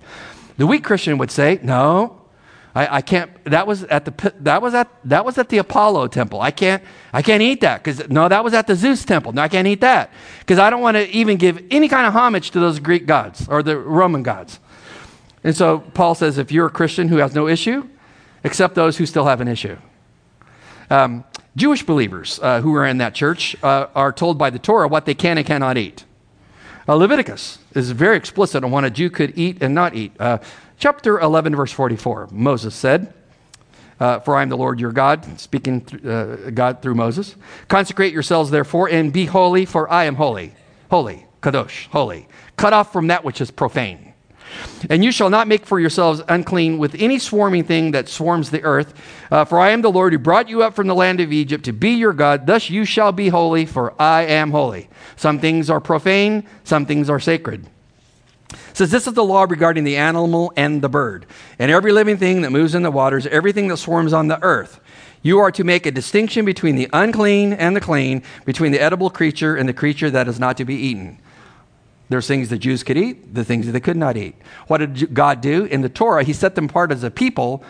[0.57, 2.19] The weak Christian would say, No,
[2.75, 3.33] I, I can't.
[3.45, 6.41] That was at the that was at that was at the Apollo temple.
[6.41, 6.83] I can't
[7.13, 9.33] I can't eat that because no, that was at the Zeus temple.
[9.33, 12.13] No, I can't eat that because I don't want to even give any kind of
[12.13, 14.61] homage to those Greek gods or the Roman gods.
[15.49, 17.89] And so Paul says if you're a Christian who has no issue,
[18.45, 19.79] accept those who still have an issue.
[20.91, 21.25] Um,
[21.57, 25.07] Jewish believers uh, who are in that church uh, are told by the Torah what
[25.07, 26.05] they can and cannot eat.
[26.87, 30.13] Uh, Leviticus is very explicit on what a Jew could eat and not eat.
[30.21, 30.37] Uh,
[30.79, 33.15] chapter 11, verse 44, Moses said,
[34.01, 37.37] uh, For I am the Lord your God, speaking th- uh, God through Moses.
[37.69, 40.53] Consecrate yourselves, therefore, and be holy, for I am holy.
[40.91, 42.29] Holy, kadosh, holy.
[42.59, 44.08] Cut off from that which is profane.
[44.89, 48.63] And you shall not make for yourselves unclean with any swarming thing that swarms the
[48.63, 48.95] earth.
[49.31, 51.65] Uh, for I am the Lord who brought you up from the land of Egypt
[51.65, 52.47] to be your God.
[52.47, 54.89] Thus you shall be holy, for I am holy.
[55.17, 57.67] Some things are profane, some things are sacred.
[58.51, 61.27] It says this is the law regarding the animal and the bird,
[61.59, 64.81] and every living thing that moves in the waters, everything that swarms on the earth.
[65.23, 69.11] You are to make a distinction between the unclean and the clean, between the edible
[69.11, 71.19] creature and the creature that is not to be eaten.
[72.09, 74.35] There's things the Jews could eat, the things that they could not eat.
[74.67, 75.65] What did God do?
[75.65, 77.63] In the Torah, He set them apart as a people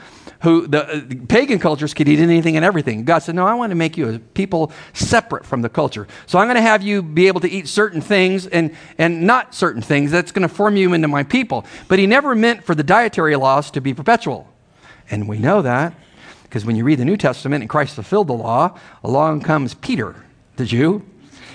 [0.42, 3.04] who the uh, pagan cultures could eat anything and everything.
[3.04, 6.06] God said, No, I want to make you a people separate from the culture.
[6.26, 9.54] So I'm going to have you be able to eat certain things and, and not
[9.54, 10.12] certain things.
[10.12, 11.66] That's going to form you into my people.
[11.88, 14.48] But He never meant for the dietary laws to be perpetual.
[15.10, 15.94] And we know that
[16.44, 20.14] because when you read the New Testament and Christ fulfilled the law, along comes Peter,
[20.56, 21.04] the Jew,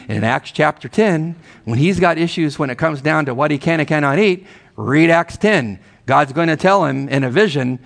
[0.08, 1.36] in Acts chapter 10,
[1.66, 4.46] when he's got issues when it comes down to what he can and cannot eat,
[4.76, 5.80] read Acts 10.
[6.06, 7.80] God's going to tell him in a vision,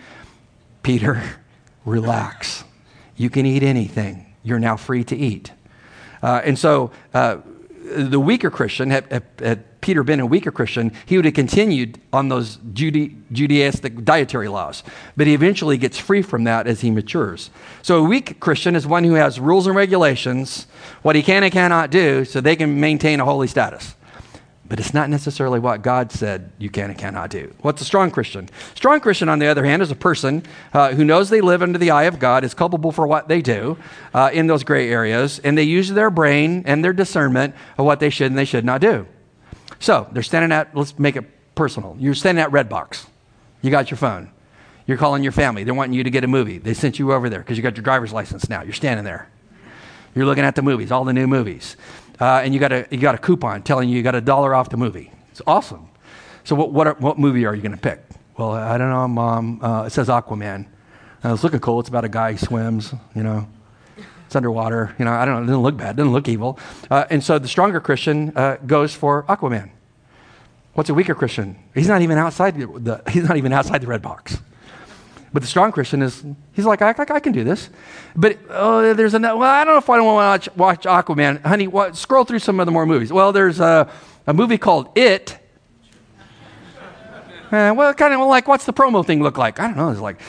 [0.84, 1.22] Peter,
[1.86, 2.64] relax.
[3.16, 4.34] You can eat anything.
[4.44, 5.52] You're now free to eat.
[6.22, 7.38] Uh, and so uh,
[7.88, 12.30] the weaker Christian, had, had, Peter been a weaker Christian, he would have continued on
[12.30, 14.84] those Judaistic dietary laws.
[15.16, 17.50] But he eventually gets free from that as he matures.
[17.82, 20.68] So a weak Christian is one who has rules and regulations,
[21.04, 23.96] what he can and cannot do, so they can maintain a holy status.
[24.70, 27.54] But it's not necessarily what God said you can and cannot do.
[27.62, 28.50] What's a strong Christian?
[28.76, 31.78] Strong Christian, on the other hand, is a person uh, who knows they live under
[31.78, 33.78] the eye of God, is culpable for what they do
[34.14, 38.00] uh, in those gray areas, and they use their brain and their discernment of what
[38.00, 39.08] they should and they should not do.
[39.80, 41.26] So they're standing at, let's make it
[41.56, 41.96] personal.
[42.00, 43.06] You're standing at Redbox.
[43.62, 44.32] You got your phone.
[44.86, 45.64] You're calling your family.
[45.64, 46.58] They're wanting you to get a movie.
[46.58, 48.64] They sent you over there because you got your driver's license now.
[48.64, 49.30] You're standing there.
[50.16, 51.76] You're looking at the movies, all the new movies
[52.20, 54.56] uh, and you got, a, you got a coupon telling you you got a dollar
[54.56, 55.12] off the movie.
[55.32, 55.90] It's awesome.
[56.44, 58.04] So, what, what, are, what movie are you going to pick?
[58.38, 59.64] Well, I don't know, Mom.
[59.64, 60.68] Uh, it says Aquaman.
[61.24, 61.80] Uh, it's looking cool.
[61.80, 63.48] It's about a guy who swims, you know.
[64.26, 64.94] It's underwater.
[65.00, 65.44] You know, I don't know.
[65.44, 65.92] It doesn't look bad.
[65.92, 66.60] It doesn't look evil.
[66.92, 69.72] Uh, and so the stronger Christian uh, goes for Aquaman.
[70.74, 71.58] What's a weaker Christian?
[71.74, 74.40] He's not even outside the, the, he's not even outside the Redbox.
[75.34, 77.70] But the strong Christian is, he's like, I, I, I can do this.
[78.16, 81.46] But oh, there's another, well, I don't know if I want to watch, watch Aquaman.
[81.46, 83.12] Honey, what, scroll through some of the more movies.
[83.12, 83.90] Well, there's a,
[84.26, 85.38] a movie called It.
[87.52, 89.60] Uh, well, kind of like, what's the promo thing look like?
[89.60, 89.88] I don't know.
[89.88, 90.22] There's like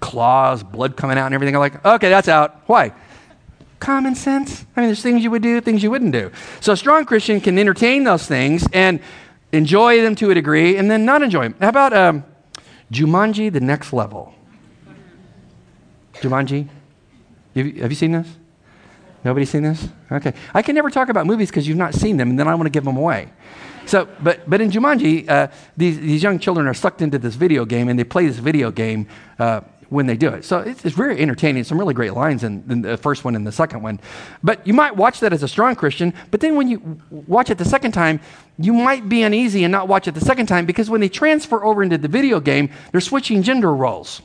[0.00, 1.56] claws, blood coming out, and everything.
[1.56, 2.62] I'm like, okay, that's out.
[2.66, 2.92] Why?
[3.80, 4.64] Common sense.
[4.76, 6.30] I mean, there's things you would do, things you wouldn't do.
[6.60, 9.00] So a strong Christian can entertain those things and
[9.52, 11.54] enjoy them to a degree, and then not enjoy them.
[11.60, 12.24] How about um,
[12.92, 14.34] Jumanji, the next level.
[16.14, 16.68] Jumanji?
[17.54, 18.28] Have you, seen this?
[19.24, 19.88] Nobody seen this?
[20.10, 20.34] Okay.
[20.52, 22.66] I can never talk about movies because you've not seen them, and then I want
[22.66, 23.32] to give them away.
[23.86, 27.64] So, but, but in Jumanji, uh, these, these young children are sucked into this video
[27.64, 29.06] game, and they play this video game
[29.38, 29.60] uh,
[29.94, 30.44] when they do it.
[30.44, 31.62] So it's, it's very entertaining.
[31.62, 34.00] Some really great lines in, in, the first one and the second one.
[34.42, 37.58] But you might watch that as a strong Christian, but then when you watch it
[37.58, 38.20] the second time,
[38.58, 41.64] you might be uneasy and not watch it the second time because when they transfer
[41.64, 44.20] over into the video game, they're switching gender roles.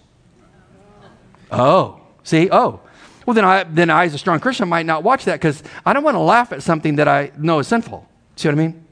[1.52, 2.50] Oh, see?
[2.52, 2.80] Oh.
[3.28, 5.94] Well, then I, then I, as a strong Christian, might not watch that because I
[5.94, 8.10] don't want to laugh at something that I know is sinful.
[8.38, 8.88] See what I mean?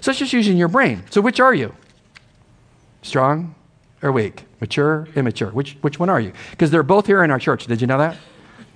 [0.00, 1.02] So it's just using your brain.
[1.10, 1.74] So which are you?
[3.02, 3.54] Strong
[4.00, 4.46] or weak?
[4.62, 5.50] Mature, immature?
[5.50, 6.32] Which, which one are you?
[6.52, 7.66] Because they're both here in our church.
[7.66, 8.16] Did you know that?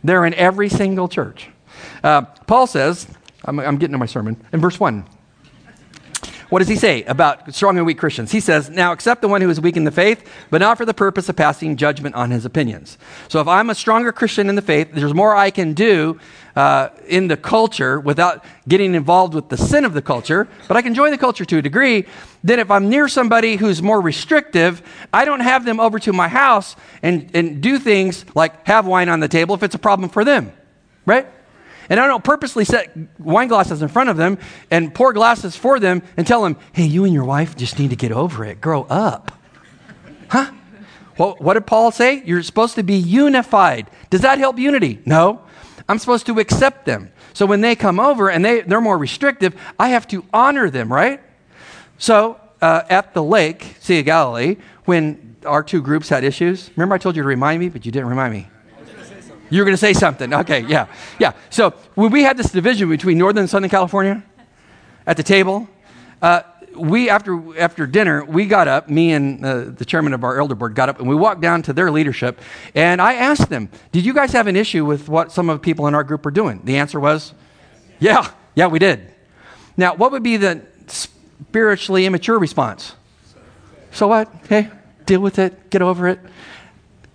[0.03, 1.49] They're in every single church.
[2.03, 3.07] Uh, Paul says,
[3.45, 5.07] I'm, I'm getting to my sermon, in verse 1.
[6.49, 8.33] What does he say about strong and weak Christians?
[8.33, 10.85] He says, Now accept the one who is weak in the faith, but not for
[10.85, 12.99] the purpose of passing judgment on his opinions.
[13.29, 16.19] So if I'm a stronger Christian in the faith, there's more I can do
[16.57, 20.83] uh, in the culture without getting involved with the sin of the culture, but I
[20.83, 22.07] can join the culture to a degree.
[22.43, 26.29] Then if I'm near somebody who's more restrictive, I don't have them over to my
[26.29, 30.09] house and, and do things like have wine on the table if it's a problem
[30.09, 30.53] for them,
[31.05, 31.29] right?
[31.89, 34.39] And I don't purposely set wine glasses in front of them
[34.71, 37.91] and pour glasses for them and tell them, hey, you and your wife just need
[37.91, 38.61] to get over it.
[38.61, 39.31] Grow up.
[40.29, 40.51] Huh?
[41.19, 42.23] Well, what did Paul say?
[42.25, 43.89] You're supposed to be unified.
[44.11, 45.01] Does that help unity?
[45.07, 45.46] No.
[45.89, 47.13] I'm supposed to accept them.
[47.33, 50.93] So when they come over and they, they're more restrictive, I have to honor them,
[50.93, 51.21] right?
[51.99, 56.95] So uh, at the lake, Sea of Galilee, when our two groups had issues, remember
[56.95, 58.49] I told you to remind me, but you didn't remind me.
[59.49, 60.35] You were going to say something.
[60.35, 60.89] Okay, yeah.
[61.21, 61.33] Yeah.
[61.51, 64.25] So when we had this division between Northern and Southern California
[65.07, 65.69] at the table,
[66.21, 66.43] uh,
[66.77, 70.55] we, after, after dinner, we got up, me and uh, the chairman of our elder
[70.55, 72.41] board got up, and we walked down to their leadership.
[72.75, 75.63] And I asked them, Did you guys have an issue with what some of the
[75.63, 76.61] people in our group were doing?
[76.65, 77.35] The answer was,
[77.99, 79.13] Yeah, yeah, we did.
[79.77, 82.95] Now, what would be the spiritually immature response?
[83.93, 84.33] So what?
[84.49, 84.71] Hey,
[85.05, 86.21] deal with it, get over it.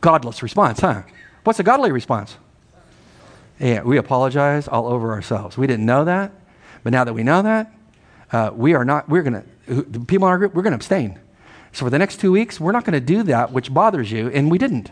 [0.01, 1.03] Godless response, huh?
[1.43, 2.37] What's a godly response?
[3.59, 5.57] Yeah, we apologize all over ourselves.
[5.57, 6.31] We didn't know that,
[6.83, 7.71] but now that we know that,
[8.31, 11.19] uh, we are not, we're going to, people in our group, we're going to abstain.
[11.73, 14.29] So for the next two weeks, we're not going to do that which bothers you,
[14.29, 14.91] and we didn't.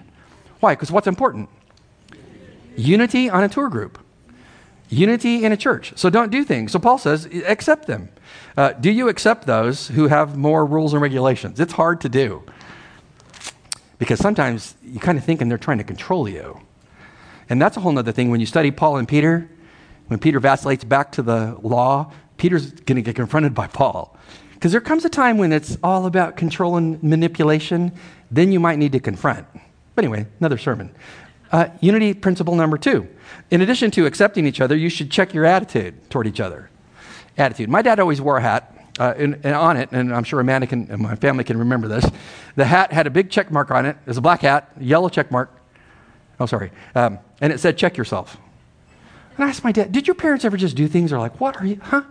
[0.59, 0.73] Why?
[0.73, 1.49] Because what's important?
[2.75, 3.99] Unity on a tour group,
[4.89, 5.93] unity in a church.
[5.97, 6.71] So don't do things.
[6.71, 8.09] So Paul says, accept them.
[8.55, 11.59] Uh, do you accept those who have more rules and regulations?
[11.59, 12.43] It's hard to do
[13.97, 16.59] because sometimes you kind of think and they're trying to control you.
[17.49, 18.29] And that's a whole other thing.
[18.29, 19.49] When you study Paul and Peter,
[20.07, 24.17] when Peter vacillates back to the law, Peter's going to get confronted by Paul.
[24.59, 27.93] Because there comes a time when it's all about control and manipulation,
[28.29, 29.47] then you might need to confront.
[29.95, 30.93] But anyway, another sermon.
[31.49, 33.07] Uh, unity principle number two.
[33.51, 36.69] In addition to accepting each other, you should check your attitude toward each other.
[37.37, 37.69] Attitude.
[37.69, 40.67] My dad always wore a hat uh, and, and, on it, and I'm sure Amanda
[40.67, 42.05] can, and my family can remember this.
[42.57, 43.91] The hat had a big check mark on it.
[43.91, 45.55] It was a black hat, yellow check mark.
[46.37, 46.71] Oh, sorry.
[46.95, 48.35] Um, and it said, check yourself.
[49.37, 51.11] And I asked my dad, did your parents ever just do things?
[51.11, 52.03] They're like, what are you, huh?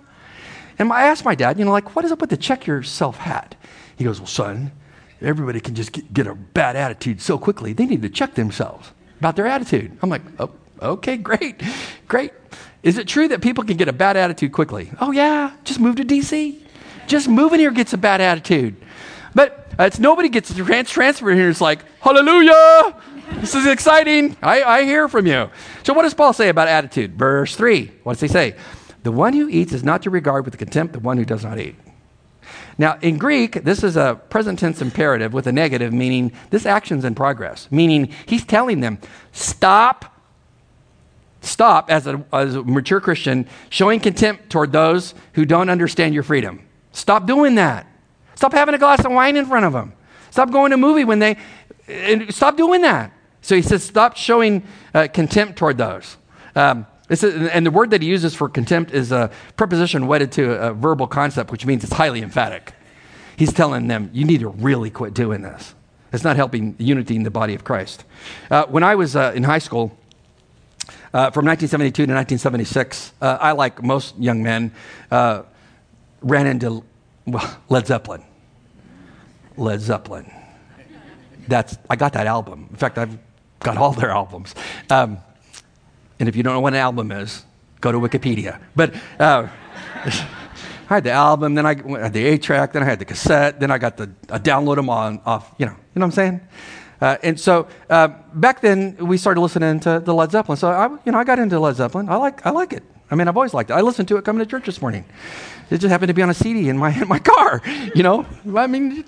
[0.78, 3.18] And I asked my dad, you know, like, what is up with the check yourself
[3.18, 3.56] hat?
[3.96, 4.72] He goes, well, son,
[5.20, 7.72] everybody can just get, a bad attitude so quickly.
[7.72, 9.98] They need to check themselves about their attitude.
[10.02, 11.62] I'm like, oh, okay, great,
[12.06, 12.32] great.
[12.82, 14.90] Is it true that people can get a bad attitude quickly?
[15.00, 16.64] Oh, yeah, just move to D.C.
[17.08, 18.76] Just moving here gets a bad attitude.
[19.34, 21.48] But uh, it's nobody gets trans- transferred here.
[21.48, 22.94] It's like, hallelujah.
[23.40, 24.36] This is exciting.
[24.42, 25.50] I, I hear from you.
[25.82, 27.14] So, what does Paul say about attitude?
[27.14, 27.90] Verse 3.
[28.02, 28.56] What does he say?
[29.02, 31.58] The one who eats is not to regard with contempt the one who does not
[31.58, 31.76] eat.
[32.78, 37.04] Now, in Greek, this is a present tense imperative with a negative, meaning this action's
[37.04, 38.98] in progress, meaning he's telling them,
[39.32, 40.22] stop,
[41.40, 46.22] stop as a, as a mature Christian, showing contempt toward those who don't understand your
[46.22, 46.64] freedom.
[46.92, 47.86] Stop doing that.
[48.36, 49.92] Stop having a glass of wine in front of them.
[50.30, 51.36] Stop going to a movie when they,
[52.30, 53.12] stop doing that.
[53.40, 54.62] So he says, stop showing
[54.94, 56.16] uh, contempt toward those.
[56.54, 60.52] Um, is, and the word that he uses for contempt is a preposition wedded to
[60.54, 62.74] a, verbal concept, which means it's highly emphatic.
[63.36, 65.74] He's telling them, you need to really quit doing this.
[66.12, 68.04] It's not helping unity in the body of Christ.
[68.50, 69.96] Uh, when I was uh, in high school,
[71.14, 74.72] uh, from 1972 to 1976, uh, I, like most young men,
[75.10, 75.42] uh,
[76.20, 76.84] ran into
[77.68, 78.22] Led Zeppelin.
[79.56, 80.30] Led Zeppelin.
[81.46, 82.68] That's, I got that album.
[82.70, 83.18] In fact, I've
[83.60, 84.54] got all their albums.
[84.90, 85.18] Um,
[86.18, 87.44] and if you don't know what an album is,
[87.80, 88.60] go to Wikipedia.
[88.74, 89.48] But uh,
[90.90, 93.60] I had the album, then I had the eight track, then I had the cassette,
[93.60, 95.54] then I got the I download them on off.
[95.58, 96.40] You know, you know what I'm saying?
[97.00, 100.56] Uh, and so uh, back then we started listening to the Led Zeppelin.
[100.56, 102.08] So I, you know, I got into Led Zeppelin.
[102.08, 102.82] I like I like it.
[103.10, 103.74] I mean, I've always liked it.
[103.74, 105.04] I listened to it coming to church this morning.
[105.70, 107.62] It just happened to be on a CD in my in my car.
[107.94, 108.26] You know,
[108.56, 109.04] I mean,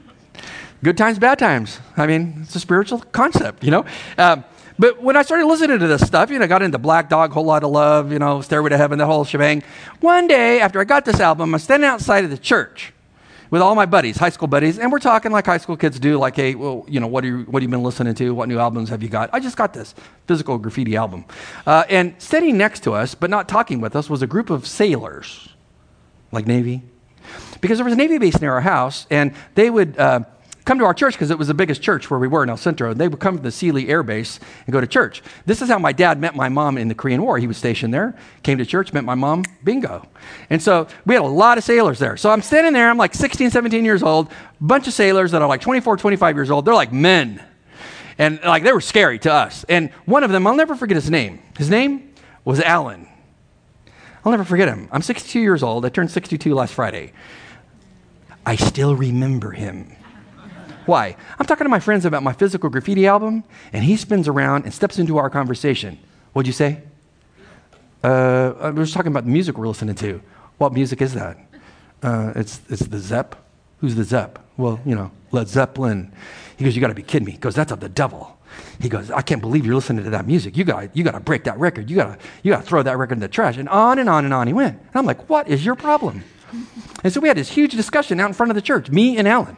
[0.84, 1.80] good times, bad times.
[1.96, 3.64] I mean, it's a spiritual concept.
[3.64, 3.84] You know.
[4.18, 4.44] Um,
[4.80, 7.32] but when I started listening to this stuff, you know, I got into Black Dog,
[7.32, 9.62] Whole Lotta Love, you know, Stairway to Heaven, the whole shebang.
[10.00, 12.94] One day after I got this album, I'm standing outside of the church
[13.50, 16.16] with all my buddies, high school buddies, and we're talking like high school kids do,
[16.16, 18.34] like, hey, well, you know, what, are you, what have you been listening to?
[18.34, 19.28] What new albums have you got?
[19.34, 19.94] I just got this
[20.26, 21.26] physical graffiti album.
[21.66, 24.66] Uh, and sitting next to us, but not talking with us, was a group of
[24.66, 25.50] sailors,
[26.32, 26.80] like Navy.
[27.60, 29.98] Because there was a Navy base near our house, and they would.
[29.98, 30.20] Uh,
[30.70, 32.56] come to our church because it was the biggest church where we were in El
[32.56, 32.92] Centro.
[32.92, 35.20] And They would come to the Sealy Air Base and go to church.
[35.44, 37.38] This is how my dad met my mom in the Korean War.
[37.38, 40.06] He was stationed there, came to church, met my mom, bingo.
[40.48, 42.16] And so we had a lot of sailors there.
[42.16, 44.30] So I'm standing there, I'm like 16, 17 years old,
[44.60, 46.64] bunch of sailors that are like 24, 25 years old.
[46.64, 47.42] They're like men.
[48.16, 49.64] And like they were scary to us.
[49.68, 51.42] And one of them, I'll never forget his name.
[51.58, 53.08] His name was Alan.
[54.24, 54.88] I'll never forget him.
[54.92, 55.84] I'm 62 years old.
[55.84, 57.12] I turned 62 last Friday.
[58.46, 59.96] I still remember him.
[60.86, 61.16] Why?
[61.38, 64.74] I'm talking to my friends about my physical graffiti album, and he spins around and
[64.74, 65.98] steps into our conversation.
[66.32, 66.82] What'd you say?
[68.02, 70.22] Uh, I was talking about the music we're listening to.
[70.58, 71.38] What music is that?
[72.02, 73.36] Uh, it's, it's the Zepp.
[73.78, 74.38] Who's the Zepp?
[74.56, 76.12] Well, you know, Led Zeppelin.
[76.56, 77.32] He goes, You got to be kidding me.
[77.32, 78.38] He goes, That's of the devil.
[78.80, 80.56] He goes, I can't believe you're listening to that music.
[80.56, 81.88] You got you got to break that record.
[81.88, 83.56] You got to you got to throw that record in the trash.
[83.56, 84.78] And on and on and on he went.
[84.78, 86.24] And I'm like, What is your problem?
[87.04, 89.28] And so we had this huge discussion out in front of the church, me and
[89.28, 89.56] Alan.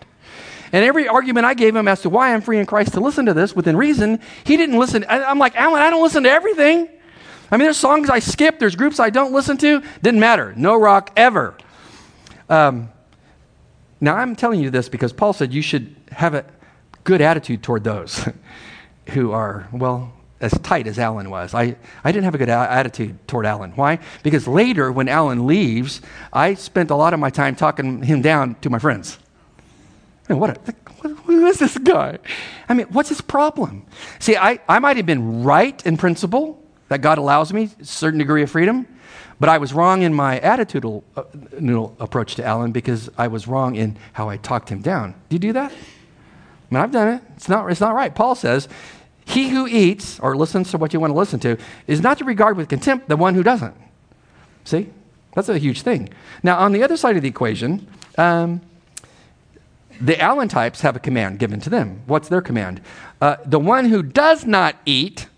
[0.72, 3.26] And every argument I gave him as to why I'm free in Christ to listen
[3.26, 5.04] to this within reason, he didn't listen.
[5.08, 6.88] I'm like, Alan, I don't listen to everything.
[7.50, 9.82] I mean, there's songs I skip, there's groups I don't listen to.
[10.02, 10.54] Didn't matter.
[10.56, 11.54] No rock ever.
[12.48, 12.88] Um,
[14.00, 16.46] now, I'm telling you this because Paul said you should have a
[17.04, 18.26] good attitude toward those
[19.11, 21.54] who are, well, as tight as Alan was.
[21.54, 23.70] I, I didn't have a good a- attitude toward Alan.
[23.72, 24.00] Why?
[24.22, 26.00] Because later, when Alan leaves,
[26.32, 29.18] I spent a lot of my time talking him down to my friends.
[30.28, 32.18] I mean, what, a, who is this guy?
[32.68, 33.85] I mean, what's his problem?
[34.18, 38.18] See, I, I might have been right in principle that God allows me a certain
[38.18, 38.87] degree of freedom,
[39.40, 43.74] but I was wrong in my attitudinal uh, approach to Alan because I was wrong
[43.74, 45.14] in how I talked him down.
[45.28, 45.72] Do you do that?
[45.72, 47.22] I mean, I've done it.
[47.37, 48.14] It's not, it's not right.
[48.14, 48.68] Paul says,
[49.24, 52.24] He who eats or listens to what you want to listen to is not to
[52.24, 53.74] regard with contempt the one who doesn't.
[54.64, 54.88] See?
[55.35, 56.11] That's a huge thing.
[56.42, 58.61] Now, on the other side of the equation, um,
[60.00, 62.02] the Alan types have a command given to them.
[62.07, 62.81] What's their command?
[63.20, 65.28] Uh, the one who does not eat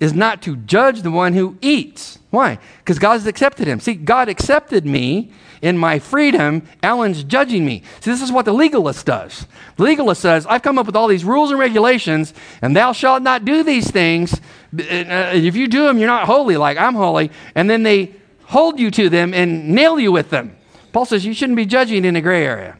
[0.00, 2.18] is not to judge the one who eats.
[2.30, 2.58] Why?
[2.78, 3.78] Because God has accepted him.
[3.78, 6.66] See, God accepted me in my freedom.
[6.82, 7.84] Alan's judging me.
[8.00, 9.46] See, this is what the legalist does.
[9.76, 13.22] The legalist says, I've come up with all these rules and regulations, and thou shalt
[13.22, 14.34] not do these things.
[14.74, 17.30] Uh, if you do them, you're not holy like I'm holy.
[17.54, 18.12] And then they
[18.46, 20.56] hold you to them and nail you with them.
[20.92, 22.76] Paul says you shouldn't be judging in a gray area.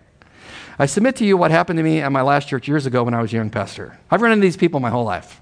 [0.79, 3.15] I submit to you what happened to me at my last church years ago when
[3.15, 3.99] I was a young pastor.
[4.11, 5.41] I've run into these people my whole life.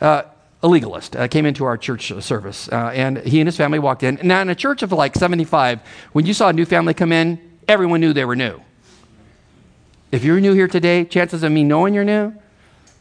[0.00, 0.22] Uh,
[0.62, 4.02] a legalist uh, came into our church service, uh, and he and his family walked
[4.02, 4.18] in.
[4.22, 5.80] Now, in a church of like 75,
[6.12, 8.60] when you saw a new family come in, everyone knew they were new.
[10.12, 12.34] If you're new here today, chances of me knowing you're new,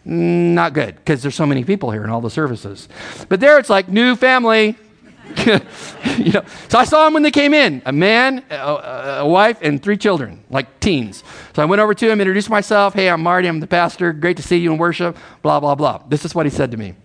[0.05, 2.89] not good, because there's so many people here in all the services.
[3.29, 4.75] But there it's like, new family.
[6.17, 8.55] you know, so I saw them when they came in a man, a,
[9.21, 11.23] a, wife, and three children, like teens.
[11.55, 12.93] So I went over to him, introduced myself.
[12.93, 13.47] Hey, I'm Marty.
[13.47, 14.13] I'm the pastor.
[14.13, 15.17] Great to see you in worship.
[15.41, 16.01] Blah, blah, blah.
[16.07, 16.95] This is what he said to me.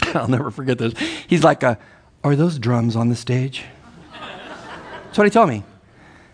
[0.14, 0.94] I'll never forget this.
[1.26, 1.76] He's like, uh,
[2.24, 3.64] Are those drums on the stage?
[4.12, 5.64] That's what he told me.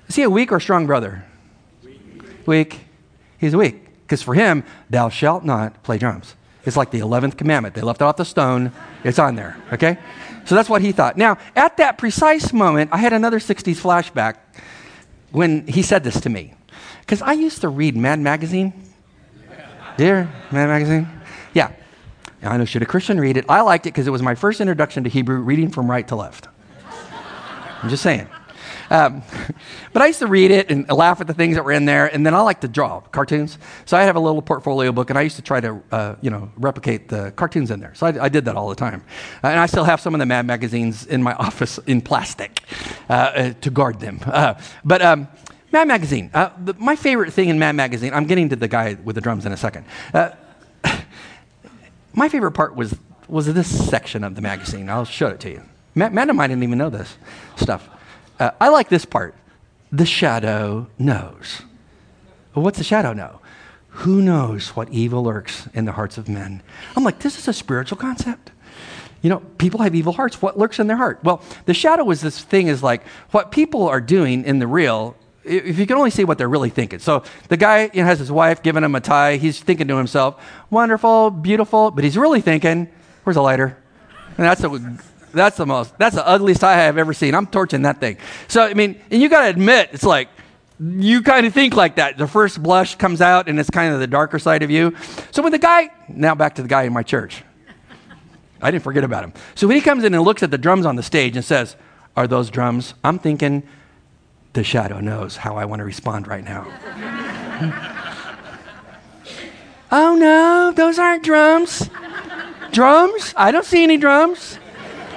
[0.09, 1.25] Is he a weak or strong brother?
[1.85, 2.47] Weak.
[2.47, 2.81] Weak.
[3.39, 3.83] He's weak.
[4.03, 6.35] Because for him, thou shalt not play drums.
[6.65, 7.75] It's like the 11th commandment.
[7.75, 8.73] They left it off the stone,
[9.05, 9.99] it's on there, okay?
[10.45, 11.17] So that's what he thought.
[11.17, 14.37] Now, at that precise moment, I had another 60s flashback
[15.31, 16.55] when he said this to me.
[17.01, 18.73] Because I used to read Mad Magazine.
[19.97, 21.09] Dear Mad Magazine?
[21.55, 21.73] Yeah.
[22.43, 23.45] I know, should a Christian read it?
[23.49, 26.17] I liked it because it was my first introduction to Hebrew, reading from right to
[26.17, 26.49] left.
[27.83, 28.29] I'm just saying.
[28.93, 29.23] Um,
[29.95, 32.07] but I used to read it and laugh at the things that were in there,
[32.15, 33.59] and then I like to draw cartoons.
[33.87, 36.31] So I have a little portfolio book, and I used to try to, uh, you
[36.31, 37.95] know, replicate the cartoons in there.
[37.95, 39.03] So I, I did that all the time,
[39.43, 42.63] uh, and I still have some of the Mad magazines in my office in plastic
[43.09, 44.21] uh, uh to guard them.
[44.27, 45.27] Uh, but um,
[45.73, 48.13] Mad Magazine, uh, the, my favorite thing in Mad Magazine.
[48.13, 49.87] I'm getting to the guy with the drums in a second.
[52.15, 52.95] my favorite part was
[53.29, 54.91] was this section of the magazine.
[54.91, 55.63] I'll show it to you.
[55.95, 57.17] Matt, Matt and I didn't even know this
[57.57, 57.89] stuff.
[58.43, 59.37] Uh, I like this part.
[59.93, 61.63] The shadow knows.
[62.53, 63.41] Well, what's the shadow know?
[64.03, 66.61] Who knows what evil lurks in the hearts of men?
[66.97, 68.51] I'm like, this is a spiritual concept.
[69.21, 70.43] You know, people have evil hearts.
[70.43, 71.21] What lurks in their heart?
[71.23, 75.15] Well, the shadow is this thing is like what people are doing in the real.
[75.45, 76.99] If you can only see what they're really thinking.
[76.99, 79.37] So the guy you know, has his wife giving him a tie.
[79.37, 82.89] He's thinking to himself, wonderful, beautiful, but he's really thinking,
[83.23, 83.79] where's a lighter?
[84.37, 84.99] And that's a
[85.33, 87.35] that's the most, that's the ugliest I have ever seen.
[87.35, 88.17] I'm torching that thing.
[88.49, 90.29] So, I mean, and you got to admit, it's like,
[90.81, 92.19] you kind of think like that.
[92.19, 94.97] The first blush comes out and it's kind of the darker side of you.
[95.31, 97.45] So when the guy, now back to the guy in my church,
[98.61, 99.33] I didn't forget about him.
[99.55, 101.77] So when he comes in and looks at the drums on the stage and says,
[102.17, 102.95] Are those drums?
[103.05, 103.63] I'm thinking,
[104.53, 106.63] the shadow knows how I want to respond right now.
[109.93, 111.89] oh no, those aren't drums.
[112.73, 113.35] Drums?
[113.37, 114.59] I don't see any drums.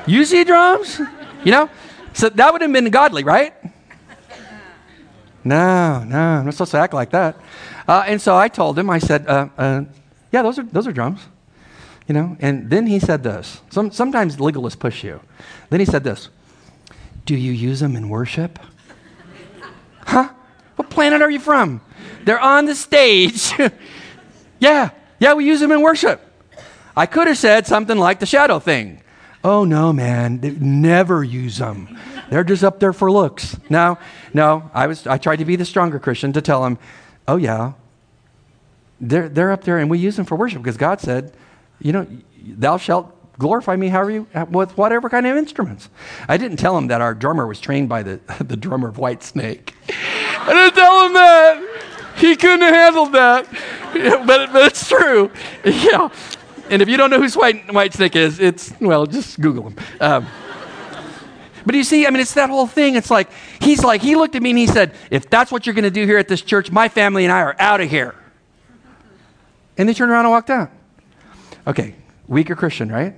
[0.07, 0.99] You see drums?
[1.43, 1.69] You know?
[2.13, 3.53] So that would have been godly, right?
[5.43, 7.39] No, no, I'm not supposed to act like that.
[7.87, 9.83] Uh, and so I told him, I said, uh, uh,
[10.31, 11.21] yeah, those are, those are drums.
[12.07, 13.61] You know, and then he said this.
[13.69, 15.21] Some, sometimes legalists push you.
[15.69, 16.29] Then he said this
[17.25, 18.59] Do you use them in worship?
[20.05, 20.29] huh?
[20.75, 21.81] What planet are you from?
[22.25, 23.53] They're on the stage.
[24.59, 24.89] yeah,
[25.19, 26.21] yeah, we use them in worship.
[26.97, 29.01] I could have said something like the shadow thing.
[29.45, 31.99] Oh, no, man, they never use them.
[32.31, 33.55] They're just up there for looks.
[33.69, 33.99] No,
[34.33, 36.79] no, I, was, I tried to be the stronger Christian to tell them,
[37.27, 37.73] oh, yeah,
[38.99, 41.31] they're, they're up there and we use them for worship because God said,
[41.79, 42.07] you know,
[42.43, 45.89] thou shalt glorify me however you, with whatever kind of instruments.
[46.27, 49.73] I didn't tell him that our drummer was trained by the, the drummer of Whitesnake.
[50.39, 51.91] I didn't tell him that.
[52.17, 53.47] He couldn't have handled that.
[54.25, 55.29] but, but it's true.
[55.65, 56.09] Yeah.
[56.70, 59.76] And if you don't know who White, Whitesnake is, it's, well, just Google him.
[60.01, 60.28] Um,
[61.66, 62.95] but you see, I mean, it's that whole thing.
[62.95, 65.76] It's like, he's like, he looked at me and he said, if that's what you're
[65.76, 68.16] going to do here at this church, my family and I are out of here.
[69.78, 70.72] And they turned around and walked out.
[71.68, 71.95] Okay,
[72.28, 73.16] weaker Christian, right?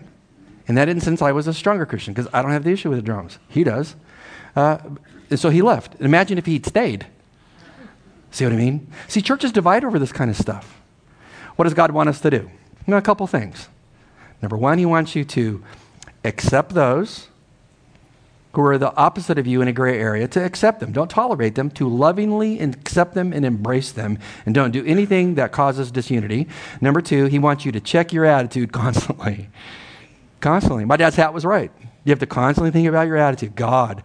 [0.68, 3.00] In that instance, I was a stronger Christian because I don't have the issue with
[3.00, 3.40] the drums.
[3.48, 3.96] He does.
[4.56, 4.78] Uh,
[5.36, 6.00] so he left.
[6.00, 7.06] Imagine if he'd stayed.
[8.32, 8.92] See what I mean?
[9.08, 10.80] See, churches divide over this kind of stuff.
[11.56, 12.52] What does God want us to do?
[12.96, 13.70] A couple things.
[14.42, 15.64] Number one, he wants you to
[16.24, 17.28] accept those
[18.58, 20.92] who are the opposite of you in a gray area, to accept them.
[20.92, 24.18] Don't tolerate them, to lovingly accept them and embrace them,
[24.48, 26.48] and don't do anything that causes disunity.
[26.82, 29.50] Number two, he wants you to check your attitude constantly.
[30.40, 30.86] Constantly.
[30.86, 31.72] My dad's hat was right.
[32.04, 33.56] You have to constantly think about your attitude.
[33.56, 34.02] God,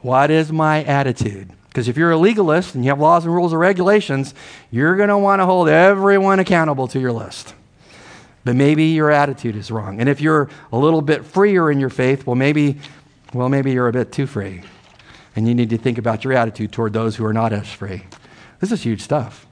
[0.00, 1.50] what is my attitude?
[1.68, 4.34] Because if you're a legalist and you have laws and rules and regulations,
[4.70, 7.54] you're going to want to hold everyone accountable to your list.
[8.44, 10.00] But maybe your attitude is wrong.
[10.00, 12.78] And if you're a little bit freer in your faith, well, maybe,
[13.32, 14.62] well, maybe you're a bit too free.
[15.36, 18.04] And you need to think about your attitude toward those who are not as free.
[18.60, 19.46] This is huge stuff.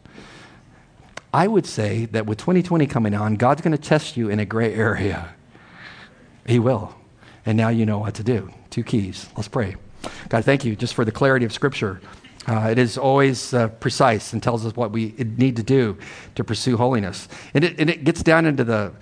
[1.33, 4.45] I would say that with 2020 coming on, God's going to test you in a
[4.45, 5.35] gray area.
[6.45, 6.97] He will.
[7.47, 8.51] And now you know what to do.
[8.71, 9.29] Two keys.
[9.37, 9.77] Let's pray.
[10.29, 12.01] God, thank you just for the clarity of Scripture.
[12.47, 15.97] Uh, it is always uh, precise and tells us what we need to do
[16.35, 17.29] to pursue holiness.
[17.55, 18.93] And it, and it gets down into the,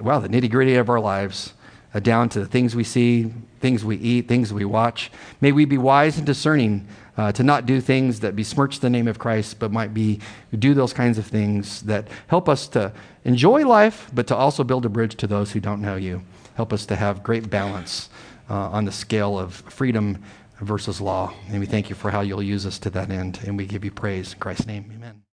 [0.00, 1.54] well, the nitty gritty of our lives,
[1.94, 5.12] uh, down to the things we see, things we eat, things we watch.
[5.40, 9.06] May we be wise and discerning uh, to not do things that besmirch the name
[9.06, 10.18] of Christ, but might be
[10.58, 12.92] do those kinds of things that help us to
[13.24, 16.22] enjoy life, but to also build a bridge to those who don't know you.
[16.54, 18.08] Help us to have great balance
[18.50, 20.22] uh, on the scale of freedom
[20.62, 21.32] versus law.
[21.48, 23.40] And we thank you for how you'll use us to that end.
[23.44, 24.32] And we give you praise.
[24.32, 25.21] In Christ's name, amen.